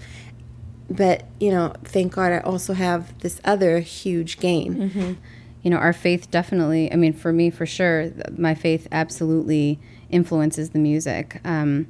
but 0.90 1.26
you 1.40 1.52
know 1.52 1.74
thank 1.84 2.14
god 2.14 2.32
I 2.32 2.40
also 2.40 2.74
have 2.74 3.18
this 3.20 3.40
other 3.46 3.80
huge 3.80 4.40
gain 4.40 4.76
mm-hmm. 4.76 5.14
you 5.62 5.72
know 5.72 5.78
our 5.78 5.94
faith 5.94 6.30
definitely 6.30 6.92
I 6.92 6.96
mean 6.96 7.14
for 7.14 7.32
me 7.32 7.50
for 7.50 7.66
sure 7.66 8.12
my 8.38 8.56
faith 8.56 8.88
absolutely 8.92 9.80
influences 10.10 10.72
the 10.72 10.80
music 10.80 11.40
um, 11.46 11.88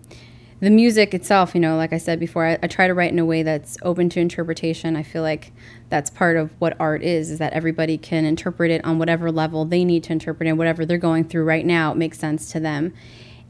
the 0.62 0.70
music 0.70 1.14
itself, 1.14 1.54
you 1.54 1.60
know, 1.60 1.76
like 1.76 1.92
I 1.92 1.98
said 1.98 2.20
before, 2.20 2.46
I, 2.46 2.58
I, 2.64 2.68
try 2.68 2.88
to 2.88 2.94
write 2.94 3.12
in 3.12 3.20
a 3.20 3.26
way 3.26 3.44
that's 3.44 3.78
open 3.82 4.08
to 4.10 4.22
interpretation. 4.22 4.96
I 4.96 5.04
feel 5.04 5.22
like 5.22 5.52
that's 5.90 6.10
part 6.10 6.38
of 6.38 6.52
what 6.60 6.78
art 6.80 7.04
is, 7.04 7.30
is 7.30 7.40
that 7.40 7.52
everybody 7.54 7.98
can 7.98 8.24
interpret 8.24 8.72
it 8.72 8.84
on 8.86 8.98
whatever 8.98 9.32
level 9.32 9.66
they 9.66 9.84
need 9.84 10.04
to 10.06 10.14
interpret 10.14 10.48
it, 10.48 10.54
whatever 10.54 10.86
they're 10.86 10.98
going 10.98 11.26
through 11.26 11.44
right 11.44 11.66
now, 11.66 11.92
it 11.92 11.98
makes 11.98 12.18
sense 12.18 12.52
to 12.54 12.60
them. 12.60 12.94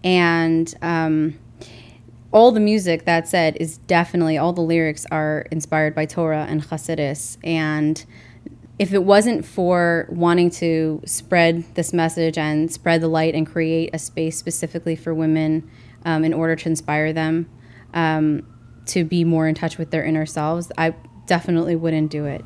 And 0.04 0.74
um, 0.82 1.38
all 2.32 2.52
the 2.52 2.60
music, 2.60 3.06
that 3.06 3.28
said, 3.28 3.56
is 3.58 3.78
definitely, 3.78 4.38
all 4.38 4.54
the 4.54 4.62
lyrics 4.62 5.06
are 5.12 5.46
inspired 5.52 5.94
by 5.94 6.06
Torah 6.06 6.46
and 6.50 6.64
Hasidus. 6.64 7.38
And 7.44 8.04
if 8.78 8.94
it 8.94 9.04
wasn't 9.04 9.46
for 9.46 10.08
wanting 10.10 10.50
to 10.50 11.02
spread 11.06 11.64
this 11.76 11.94
message 11.94 12.38
and 12.38 12.72
spread 12.72 13.02
the 13.02 13.08
light 13.08 13.36
and 13.36 13.48
create 13.48 13.92
a 13.94 14.00
space 14.00 14.38
specifically 14.38 14.96
for 14.96 15.14
women 15.14 15.70
um, 16.06 16.24
in 16.24 16.34
order 16.34 16.56
to 16.56 16.70
inspire 16.70 17.12
them 17.12 17.50
um, 17.94 18.46
to 18.88 19.04
be 19.04 19.24
more 19.24 19.48
in 19.48 19.56
touch 19.56 19.78
with 19.78 19.92
their 19.92 20.04
inner 20.04 20.26
selves, 20.26 20.72
I 20.78 20.96
definitely 21.26 21.76
wouldn't 21.76 22.12
do 22.12 22.26
it. 22.26 22.44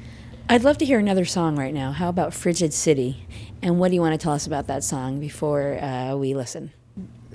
I'd 0.48 0.64
love 0.64 0.80
to 0.80 0.86
hear 0.86 0.98
another 0.98 1.26
song 1.26 1.58
right 1.58 1.74
now. 1.74 1.92
How 1.92 2.10
about 2.10 2.34
Frigid 2.34 2.74
City? 2.74 3.28
And 3.62 3.80
what 3.80 3.90
do 3.90 3.96
you 3.96 4.02
want 4.02 4.20
to 4.20 4.24
tell 4.24 4.34
us 4.34 4.48
about 4.48 4.68
that 4.68 4.84
song 4.84 5.20
before 5.20 5.78
uh, 5.84 6.16
we 6.16 6.34
listen? 6.34 6.72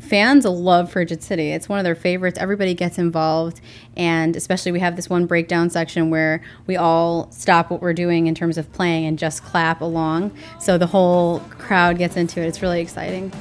fans 0.01 0.45
love 0.45 0.91
Frigid 0.91 1.23
City. 1.23 1.51
It's 1.51 1.69
one 1.69 1.79
of 1.79 1.85
their 1.85 1.95
favorites. 1.95 2.39
Everybody 2.39 2.75
gets 2.75 2.99
involved, 2.99 3.61
and 3.97 4.37
especially 4.37 4.73
we 4.73 4.81
have 4.81 4.97
this 4.97 5.09
one 5.09 5.27
breakdown 5.27 5.71
section 5.71 6.11
where 6.11 6.43
we 6.67 6.77
all 6.77 7.31
stop 7.31 7.71
what 7.71 7.81
we're 7.81 7.95
doing 7.95 8.27
in 8.27 8.35
terms 8.35 8.59
of 8.59 8.73
playing 8.73 9.07
and 9.07 9.19
just 9.19 9.43
clap 9.45 9.81
along. 9.81 10.33
So 10.59 10.79
the 10.79 10.87
whole 10.87 11.41
crowd 11.59 11.99
gets 11.99 12.17
into 12.17 12.41
it. 12.41 12.47
It's 12.47 12.63
really 12.63 12.81
exciting. 12.81 13.33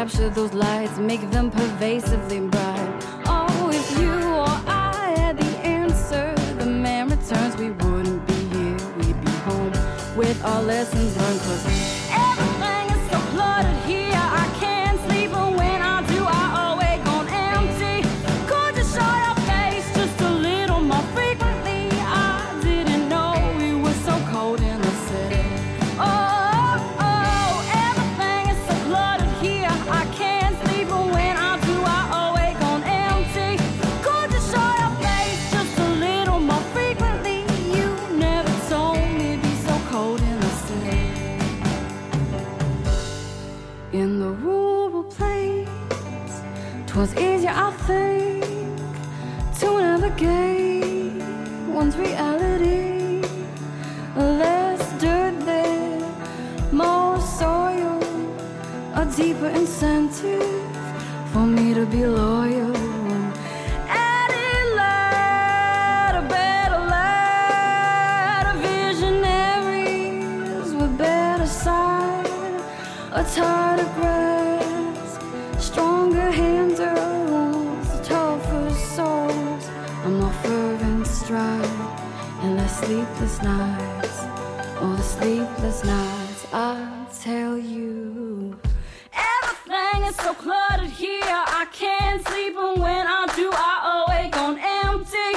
Capture 0.00 0.30
those 0.30 0.54
lights, 0.54 0.96
make 0.96 1.30
them 1.30 1.50
pervasively 1.50 2.40
bright. 2.40 3.04
Oh, 3.26 3.70
if 3.70 3.98
you 3.98 4.10
or 4.10 4.48
I 4.66 5.12
had 5.18 5.36
the 5.36 5.58
answer, 5.58 6.34
the 6.58 6.64
man 6.64 7.10
returns, 7.10 7.54
we 7.56 7.70
wouldn't 7.72 8.26
be 8.26 8.32
here, 8.32 8.78
we'd 8.96 9.20
be 9.22 9.30
home 9.44 9.72
with 10.16 10.42
our 10.42 10.62
lessons 10.62 11.14
learned. 11.18 11.40
Cause 11.40 11.79
'Twas 46.90 47.14
easier, 47.14 47.52
I 47.54 47.70
think, 47.86 48.44
to 49.60 49.80
navigate 49.80 51.22
one's 51.68 51.96
reality. 51.96 53.22
Less 54.16 54.82
dirt 55.00 55.38
there, 55.46 56.00
more 56.72 57.20
soil, 57.20 58.02
a 58.96 59.06
deeper 59.16 59.50
incentive 59.50 60.66
for 61.32 61.46
me 61.46 61.74
to 61.74 61.86
be 61.86 62.04
loyal. 62.06 62.79
Sleepless 82.90 83.40
nights. 83.42 84.18
Oh, 84.80 84.94
the 84.96 85.02
sleepless 85.02 85.84
nights, 85.84 86.46
I 86.52 87.06
tell 87.22 87.56
you. 87.56 88.58
Everything 89.12 90.02
is 90.08 90.16
so 90.16 90.34
cluttered 90.34 90.90
here. 90.90 91.20
I 91.60 91.68
can't 91.72 92.20
sleep, 92.26 92.56
and 92.58 92.82
when 92.82 93.06
I 93.06 93.26
do, 93.36 93.48
I 93.52 93.74
awake 93.94 94.36
on 94.36 94.58
empty. 94.58 95.30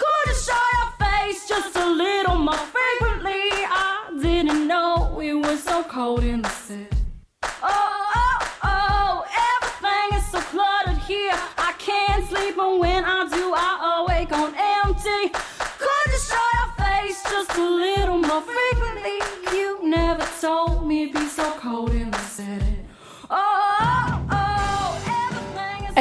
Could 0.00 0.24
you 0.26 0.34
show 0.34 0.64
your 0.78 0.90
face 1.04 1.46
just 1.48 1.76
a 1.76 1.88
little 1.88 2.38
more 2.38 2.64
frequently? 2.74 3.44
I 3.70 4.10
didn't 4.20 4.66
know 4.66 5.20
it 5.20 5.34
was 5.34 5.62
so 5.62 5.84
cold 5.84 6.24
in 6.24 6.42
the 6.42 6.55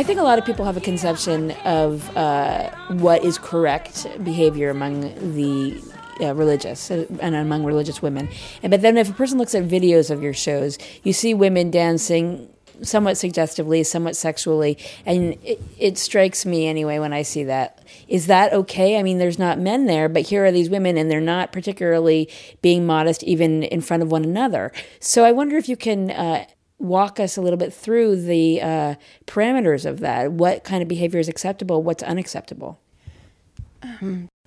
think 0.05 0.19
a 0.19 0.23
lot 0.23 0.37
of 0.37 0.45
people 0.45 0.65
have 0.65 0.77
a 0.77 0.81
conception 0.81 1.49
of 1.65 2.15
uh, 2.15 2.69
what 2.89 3.23
is 3.23 3.39
correct 3.39 4.05
behavior 4.23 4.69
among 4.69 5.01
the 5.33 5.81
uh, 6.21 6.35
religious 6.35 6.91
and 6.91 7.35
among 7.35 7.63
religious 7.63 8.03
women. 8.03 8.29
And 8.61 8.69
but 8.69 8.81
then 8.81 8.97
if 8.97 9.09
a 9.09 9.13
person 9.13 9.39
looks 9.39 9.55
at 9.55 9.63
videos 9.63 10.11
of 10.11 10.21
your 10.21 10.33
shows, 10.33 10.77
you 11.01 11.11
see 11.11 11.33
women 11.33 11.71
dancing 11.71 12.49
somewhat 12.83 13.17
suggestively, 13.17 13.83
somewhat 13.83 14.15
sexually, 14.15 14.77
and 15.07 15.39
it, 15.43 15.59
it 15.79 15.97
strikes 15.97 16.45
me 16.45 16.67
anyway 16.67 16.99
when 16.99 17.11
I 17.11 17.23
see 17.23 17.43
that. 17.45 17.83
Is 18.07 18.27
that 18.27 18.53
okay? 18.53 18.99
I 18.99 19.03
mean, 19.03 19.17
there's 19.17 19.39
not 19.39 19.57
men 19.57 19.87
there, 19.87 20.07
but 20.07 20.23
here 20.23 20.45
are 20.45 20.51
these 20.51 20.69
women, 20.69 20.97
and 20.97 21.09
they're 21.09 21.19
not 21.19 21.51
particularly 21.51 22.29
being 22.61 22.85
modest 22.85 23.23
even 23.23 23.63
in 23.63 23.81
front 23.81 24.03
of 24.03 24.11
one 24.11 24.23
another. 24.23 24.71
So 24.99 25.25
I 25.25 25.31
wonder 25.31 25.57
if 25.57 25.67
you 25.67 25.75
can. 25.75 26.11
Uh, 26.11 26.45
walk 26.77 27.19
us 27.19 27.37
a 27.37 27.41
little 27.41 27.57
bit 27.57 27.73
through 27.73 28.21
the 28.21 28.61
uh, 28.61 28.95
parameters 29.25 29.85
of 29.85 29.99
that. 30.01 30.31
What 30.31 30.63
kind 30.63 30.81
of 30.81 30.87
behavior 30.87 31.19
is 31.19 31.29
acceptable? 31.29 31.83
What's 31.83 32.03
unacceptable? 32.03 32.79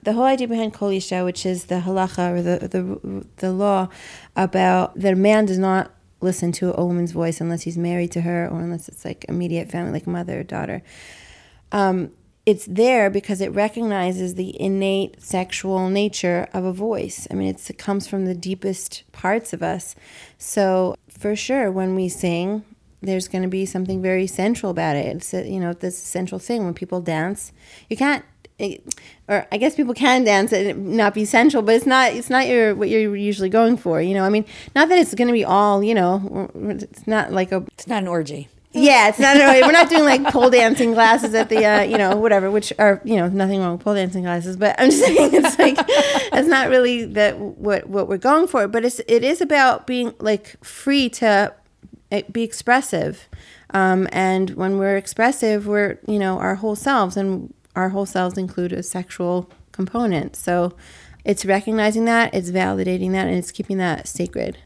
the 0.02 0.12
whole 0.12 0.24
idea 0.24 0.48
behind 0.48 0.74
Kol 0.74 0.90
Isha, 0.90 1.24
which 1.24 1.44
is 1.46 1.66
the 1.66 1.80
halacha 1.80 2.32
or 2.32 2.42
the, 2.42 2.68
the 2.68 3.26
the 3.36 3.52
law 3.52 3.88
about 4.36 4.98
that 4.98 5.12
a 5.12 5.16
man 5.16 5.46
does 5.46 5.58
not 5.58 5.92
listen 6.20 6.50
to 6.50 6.78
a 6.78 6.84
woman's 6.84 7.12
voice 7.12 7.40
unless 7.40 7.62
he's 7.62 7.78
married 7.78 8.10
to 8.12 8.22
her 8.22 8.48
or 8.48 8.60
unless 8.60 8.88
it's 8.88 9.04
like 9.04 9.24
immediate 9.28 9.70
family, 9.70 9.92
like 9.92 10.06
mother 10.06 10.40
or 10.40 10.42
daughter. 10.42 10.82
Um, 11.70 12.10
it's 12.48 12.64
there 12.64 13.10
because 13.10 13.42
it 13.42 13.52
recognizes 13.52 14.36
the 14.36 14.58
innate 14.58 15.22
sexual 15.22 15.90
nature 15.90 16.48
of 16.54 16.64
a 16.64 16.72
voice. 16.72 17.28
I 17.30 17.34
mean, 17.34 17.48
it 17.48 17.76
comes 17.76 18.06
from 18.06 18.24
the 18.24 18.34
deepest 18.34 19.04
parts 19.12 19.52
of 19.52 19.62
us. 19.62 19.94
So 20.38 20.96
for 21.10 21.36
sure, 21.36 21.70
when 21.70 21.94
we 21.94 22.08
sing, 22.08 22.64
there's 23.02 23.28
going 23.28 23.42
to 23.42 23.48
be 23.48 23.66
something 23.66 24.00
very 24.00 24.26
central 24.26 24.70
about 24.70 24.96
it. 24.96 25.14
It's 25.14 25.34
a, 25.34 25.46
you 25.46 25.60
know 25.60 25.74
this 25.74 25.98
central 25.98 26.38
thing 26.38 26.64
when 26.64 26.72
people 26.72 27.02
dance. 27.02 27.52
You 27.90 27.98
can't, 27.98 28.24
or 29.28 29.46
I 29.52 29.58
guess 29.58 29.74
people 29.74 29.92
can 29.92 30.24
dance 30.24 30.50
and 30.50 30.96
not 30.96 31.12
be 31.12 31.26
sensual, 31.26 31.60
but 31.60 31.74
it's 31.74 31.84
not. 31.84 32.14
It's 32.14 32.30
not 32.30 32.46
your 32.46 32.74
what 32.74 32.88
you're 32.88 33.14
usually 33.14 33.50
going 33.50 33.76
for. 33.76 34.00
You 34.00 34.14
know, 34.14 34.24
I 34.24 34.30
mean, 34.30 34.46
not 34.74 34.88
that 34.88 34.98
it's 34.98 35.14
going 35.14 35.28
to 35.28 35.34
be 35.34 35.44
all. 35.44 35.84
You 35.84 35.94
know, 35.94 36.50
it's 36.54 37.06
not 37.06 37.30
like 37.30 37.52
a 37.52 37.62
It's 37.74 37.86
not 37.86 38.04
an 38.04 38.08
orgy. 38.08 38.48
Yeah, 38.72 39.08
it's 39.08 39.18
not. 39.18 39.36
We're 39.36 39.72
not 39.72 39.88
doing 39.88 40.04
like 40.04 40.24
pole 40.32 40.50
dancing 40.50 40.92
classes 40.92 41.32
at 41.34 41.48
the, 41.48 41.64
uh, 41.64 41.82
you 41.82 41.96
know, 41.96 42.16
whatever. 42.16 42.50
Which 42.50 42.72
are, 42.78 43.00
you 43.02 43.16
know, 43.16 43.28
nothing 43.28 43.60
wrong 43.60 43.72
with 43.72 43.80
pole 43.80 43.94
dancing 43.94 44.24
classes. 44.24 44.56
But 44.56 44.76
I'm 44.78 44.90
just 44.90 45.02
saying, 45.04 45.34
it's 45.34 45.58
like 45.58 45.76
that's 46.30 46.48
not 46.48 46.68
really 46.68 47.06
that 47.06 47.38
what 47.38 47.88
what 47.88 48.08
we're 48.08 48.18
going 48.18 48.46
for. 48.46 48.68
But 48.68 48.84
it's 48.84 49.00
it 49.08 49.24
is 49.24 49.40
about 49.40 49.86
being 49.86 50.14
like 50.18 50.62
free 50.62 51.08
to 51.10 51.54
uh, 52.12 52.22
be 52.30 52.42
expressive, 52.42 53.28
um, 53.70 54.06
and 54.12 54.50
when 54.50 54.78
we're 54.78 54.98
expressive, 54.98 55.66
we're 55.66 55.98
you 56.06 56.18
know 56.18 56.38
our 56.38 56.56
whole 56.56 56.76
selves, 56.76 57.16
and 57.16 57.54
our 57.74 57.88
whole 57.88 58.06
selves 58.06 58.36
include 58.36 58.74
a 58.74 58.82
sexual 58.82 59.50
component. 59.72 60.36
So 60.36 60.74
it's 61.24 61.46
recognizing 61.46 62.04
that, 62.04 62.34
it's 62.34 62.50
validating 62.50 63.12
that, 63.12 63.28
and 63.28 63.36
it's 63.36 63.50
keeping 63.50 63.78
that 63.78 64.06
sacred. 64.08 64.58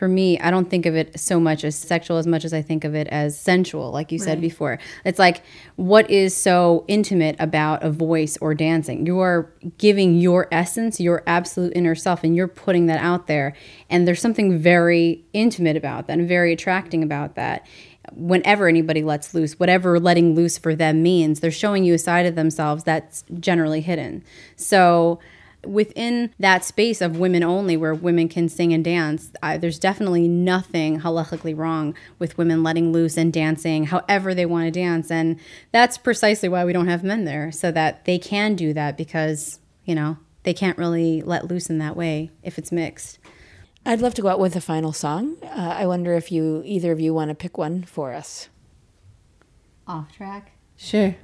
For 0.00 0.08
me, 0.08 0.40
I 0.40 0.50
don't 0.50 0.70
think 0.70 0.86
of 0.86 0.96
it 0.96 1.20
so 1.20 1.38
much 1.38 1.62
as 1.62 1.76
sexual 1.76 2.16
as 2.16 2.26
much 2.26 2.46
as 2.46 2.54
I 2.54 2.62
think 2.62 2.84
of 2.84 2.94
it 2.94 3.06
as 3.08 3.38
sensual, 3.38 3.90
like 3.90 4.10
you 4.10 4.18
said 4.18 4.40
before. 4.40 4.78
It's 5.04 5.18
like, 5.18 5.42
what 5.76 6.08
is 6.08 6.34
so 6.34 6.86
intimate 6.88 7.36
about 7.38 7.82
a 7.82 7.90
voice 7.90 8.38
or 8.40 8.54
dancing? 8.54 9.04
You 9.04 9.20
are 9.20 9.52
giving 9.76 10.18
your 10.18 10.48
essence, 10.50 11.00
your 11.00 11.22
absolute 11.26 11.74
inner 11.76 11.94
self, 11.94 12.24
and 12.24 12.34
you're 12.34 12.48
putting 12.48 12.86
that 12.86 12.98
out 13.02 13.26
there. 13.26 13.54
And 13.90 14.08
there's 14.08 14.22
something 14.22 14.58
very 14.58 15.22
intimate 15.34 15.76
about 15.76 16.06
that 16.06 16.18
and 16.18 16.26
very 16.26 16.54
attracting 16.54 17.02
about 17.02 17.34
that. 17.34 17.66
Whenever 18.14 18.68
anybody 18.68 19.02
lets 19.02 19.34
loose, 19.34 19.60
whatever 19.60 20.00
letting 20.00 20.34
loose 20.34 20.56
for 20.56 20.74
them 20.74 21.02
means, 21.02 21.40
they're 21.40 21.50
showing 21.50 21.84
you 21.84 21.92
a 21.92 21.98
side 21.98 22.24
of 22.24 22.36
themselves 22.36 22.84
that's 22.84 23.22
generally 23.38 23.82
hidden. 23.82 24.24
So, 24.56 25.20
within 25.64 26.32
that 26.38 26.64
space 26.64 27.00
of 27.00 27.18
women 27.18 27.42
only 27.42 27.76
where 27.76 27.94
women 27.94 28.28
can 28.28 28.48
sing 28.48 28.72
and 28.72 28.84
dance 28.84 29.30
I, 29.42 29.56
there's 29.58 29.78
definitely 29.78 30.26
nothing 30.28 31.00
halachically 31.00 31.56
wrong 31.56 31.94
with 32.18 32.38
women 32.38 32.62
letting 32.62 32.92
loose 32.92 33.16
and 33.16 33.32
dancing 33.32 33.84
however 33.84 34.34
they 34.34 34.46
want 34.46 34.66
to 34.66 34.70
dance 34.70 35.10
and 35.10 35.38
that's 35.72 35.98
precisely 35.98 36.48
why 36.48 36.64
we 36.64 36.72
don't 36.72 36.88
have 36.88 37.04
men 37.04 37.24
there 37.24 37.52
so 37.52 37.70
that 37.72 38.04
they 38.04 38.18
can 38.18 38.54
do 38.54 38.72
that 38.72 38.96
because 38.96 39.60
you 39.84 39.94
know 39.94 40.16
they 40.42 40.54
can't 40.54 40.78
really 40.78 41.20
let 41.22 41.48
loose 41.48 41.68
in 41.68 41.78
that 41.78 41.96
way 41.96 42.30
if 42.42 42.58
it's 42.58 42.72
mixed 42.72 43.18
I'd 43.84 44.02
love 44.02 44.12
to 44.14 44.22
go 44.22 44.28
out 44.28 44.38
with 44.38 44.54
a 44.56 44.60
final 44.60 44.92
song. 44.92 45.38
Uh, 45.42 45.74
I 45.78 45.86
wonder 45.86 46.12
if 46.12 46.30
you 46.30 46.60
either 46.66 46.92
of 46.92 47.00
you 47.00 47.14
want 47.14 47.30
to 47.30 47.34
pick 47.34 47.56
one 47.56 47.82
for 47.84 48.12
us. 48.12 48.50
off 49.86 50.12
track 50.12 50.52
Sure. 50.76 51.14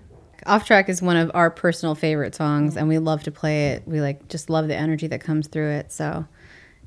Off 0.46 0.66
track 0.66 0.88
is 0.88 1.00
one 1.00 1.16
of 1.16 1.30
our 1.34 1.50
personal 1.50 1.94
favorite 1.94 2.34
songs 2.34 2.76
and 2.76 2.88
we 2.88 2.98
love 2.98 3.22
to 3.24 3.30
play 3.30 3.68
it. 3.68 3.86
We 3.86 4.00
like 4.00 4.28
just 4.28 4.50
love 4.50 4.68
the 4.68 4.76
energy 4.76 5.06
that 5.06 5.20
comes 5.20 5.46
through 5.48 5.70
it 5.70 5.92
so 5.92 6.26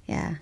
yeah 0.06 0.36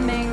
coming. 0.00 0.25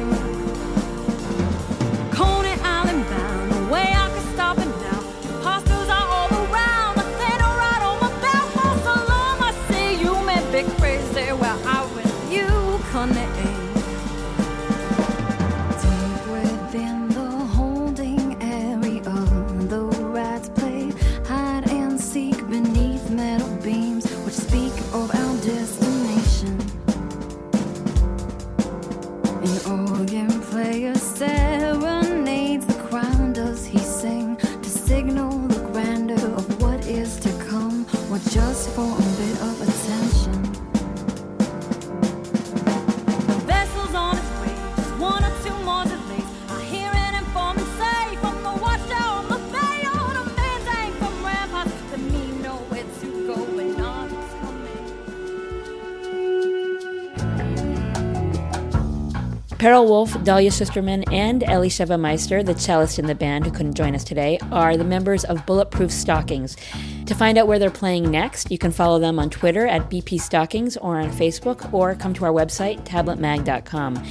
Perel 59.64 59.88
Wolf, 59.88 60.22
Dahlia 60.26 60.50
Schusterman, 60.50 61.10
and 61.10 61.42
Elisheva 61.44 61.98
Meister, 61.98 62.44
the 62.44 62.60
cellist 62.60 63.00
in 63.00 63.06
the 63.06 63.16
band 63.16 63.46
who 63.46 63.52
couldn't 63.52 63.76
join 63.76 63.96
us 63.96 64.04
today, 64.04 64.38
are 64.52 64.76
the 64.76 64.84
members 64.84 65.24
of 65.24 65.46
Bulletproof 65.46 65.90
Stockings. 65.90 66.58
To 67.06 67.16
find 67.16 67.38
out 67.38 67.48
where 67.48 67.58
they're 67.58 67.72
playing 67.72 68.12
next, 68.12 68.52
you 68.52 68.58
can 68.58 68.74
follow 68.74 69.00
them 69.00 69.20
on 69.20 69.30
Twitter 69.30 69.66
at 69.66 69.90
BP 69.90 70.20
Stockings 70.20 70.76
or 70.76 71.00
on 71.00 71.12
Facebook, 71.12 71.74
or 71.74 71.96
come 71.96 72.14
to 72.16 72.26
our 72.26 72.34
website, 72.34 72.84
tabletmag.com. 72.84 74.04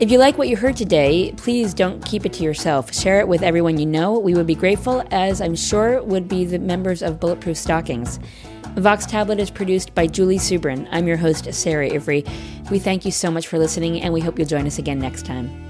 If 0.00 0.10
you 0.10 0.18
like 0.18 0.36
what 0.36 0.48
you 0.48 0.58
heard 0.58 0.76
today, 0.76 1.32
please 1.38 1.72
don't 1.72 2.04
keep 2.04 2.26
it 2.26 2.34
to 2.34 2.44
yourself. 2.44 2.92
Share 2.92 3.20
it 3.20 3.28
with 3.28 3.42
everyone 3.42 3.78
you 3.78 3.86
know. 3.86 4.18
We 4.18 4.34
would 4.34 4.46
be 4.46 4.54
grateful, 4.54 5.02
as 5.10 5.40
I'm 5.40 5.56
sure 5.56 6.02
would 6.02 6.28
be 6.28 6.44
the 6.44 6.58
members 6.58 7.02
of 7.02 7.18
Bulletproof 7.18 7.56
Stockings. 7.56 8.20
Vox 8.76 9.04
Tablet 9.04 9.38
is 9.38 9.50
produced 9.50 9.94
by 9.94 10.06
Julie 10.06 10.38
Subrin. 10.38 10.88
I'm 10.90 11.06
your 11.06 11.16
host, 11.16 11.52
Sarah 11.52 11.92
Ivry. 11.92 12.24
We 12.70 12.78
thank 12.78 13.04
you 13.04 13.10
so 13.10 13.30
much 13.30 13.46
for 13.46 13.58
listening, 13.58 14.00
and 14.00 14.14
we 14.14 14.20
hope 14.20 14.38
you'll 14.38 14.48
join 14.48 14.66
us 14.66 14.78
again 14.78 14.98
next 14.98 15.26
time. 15.26 15.69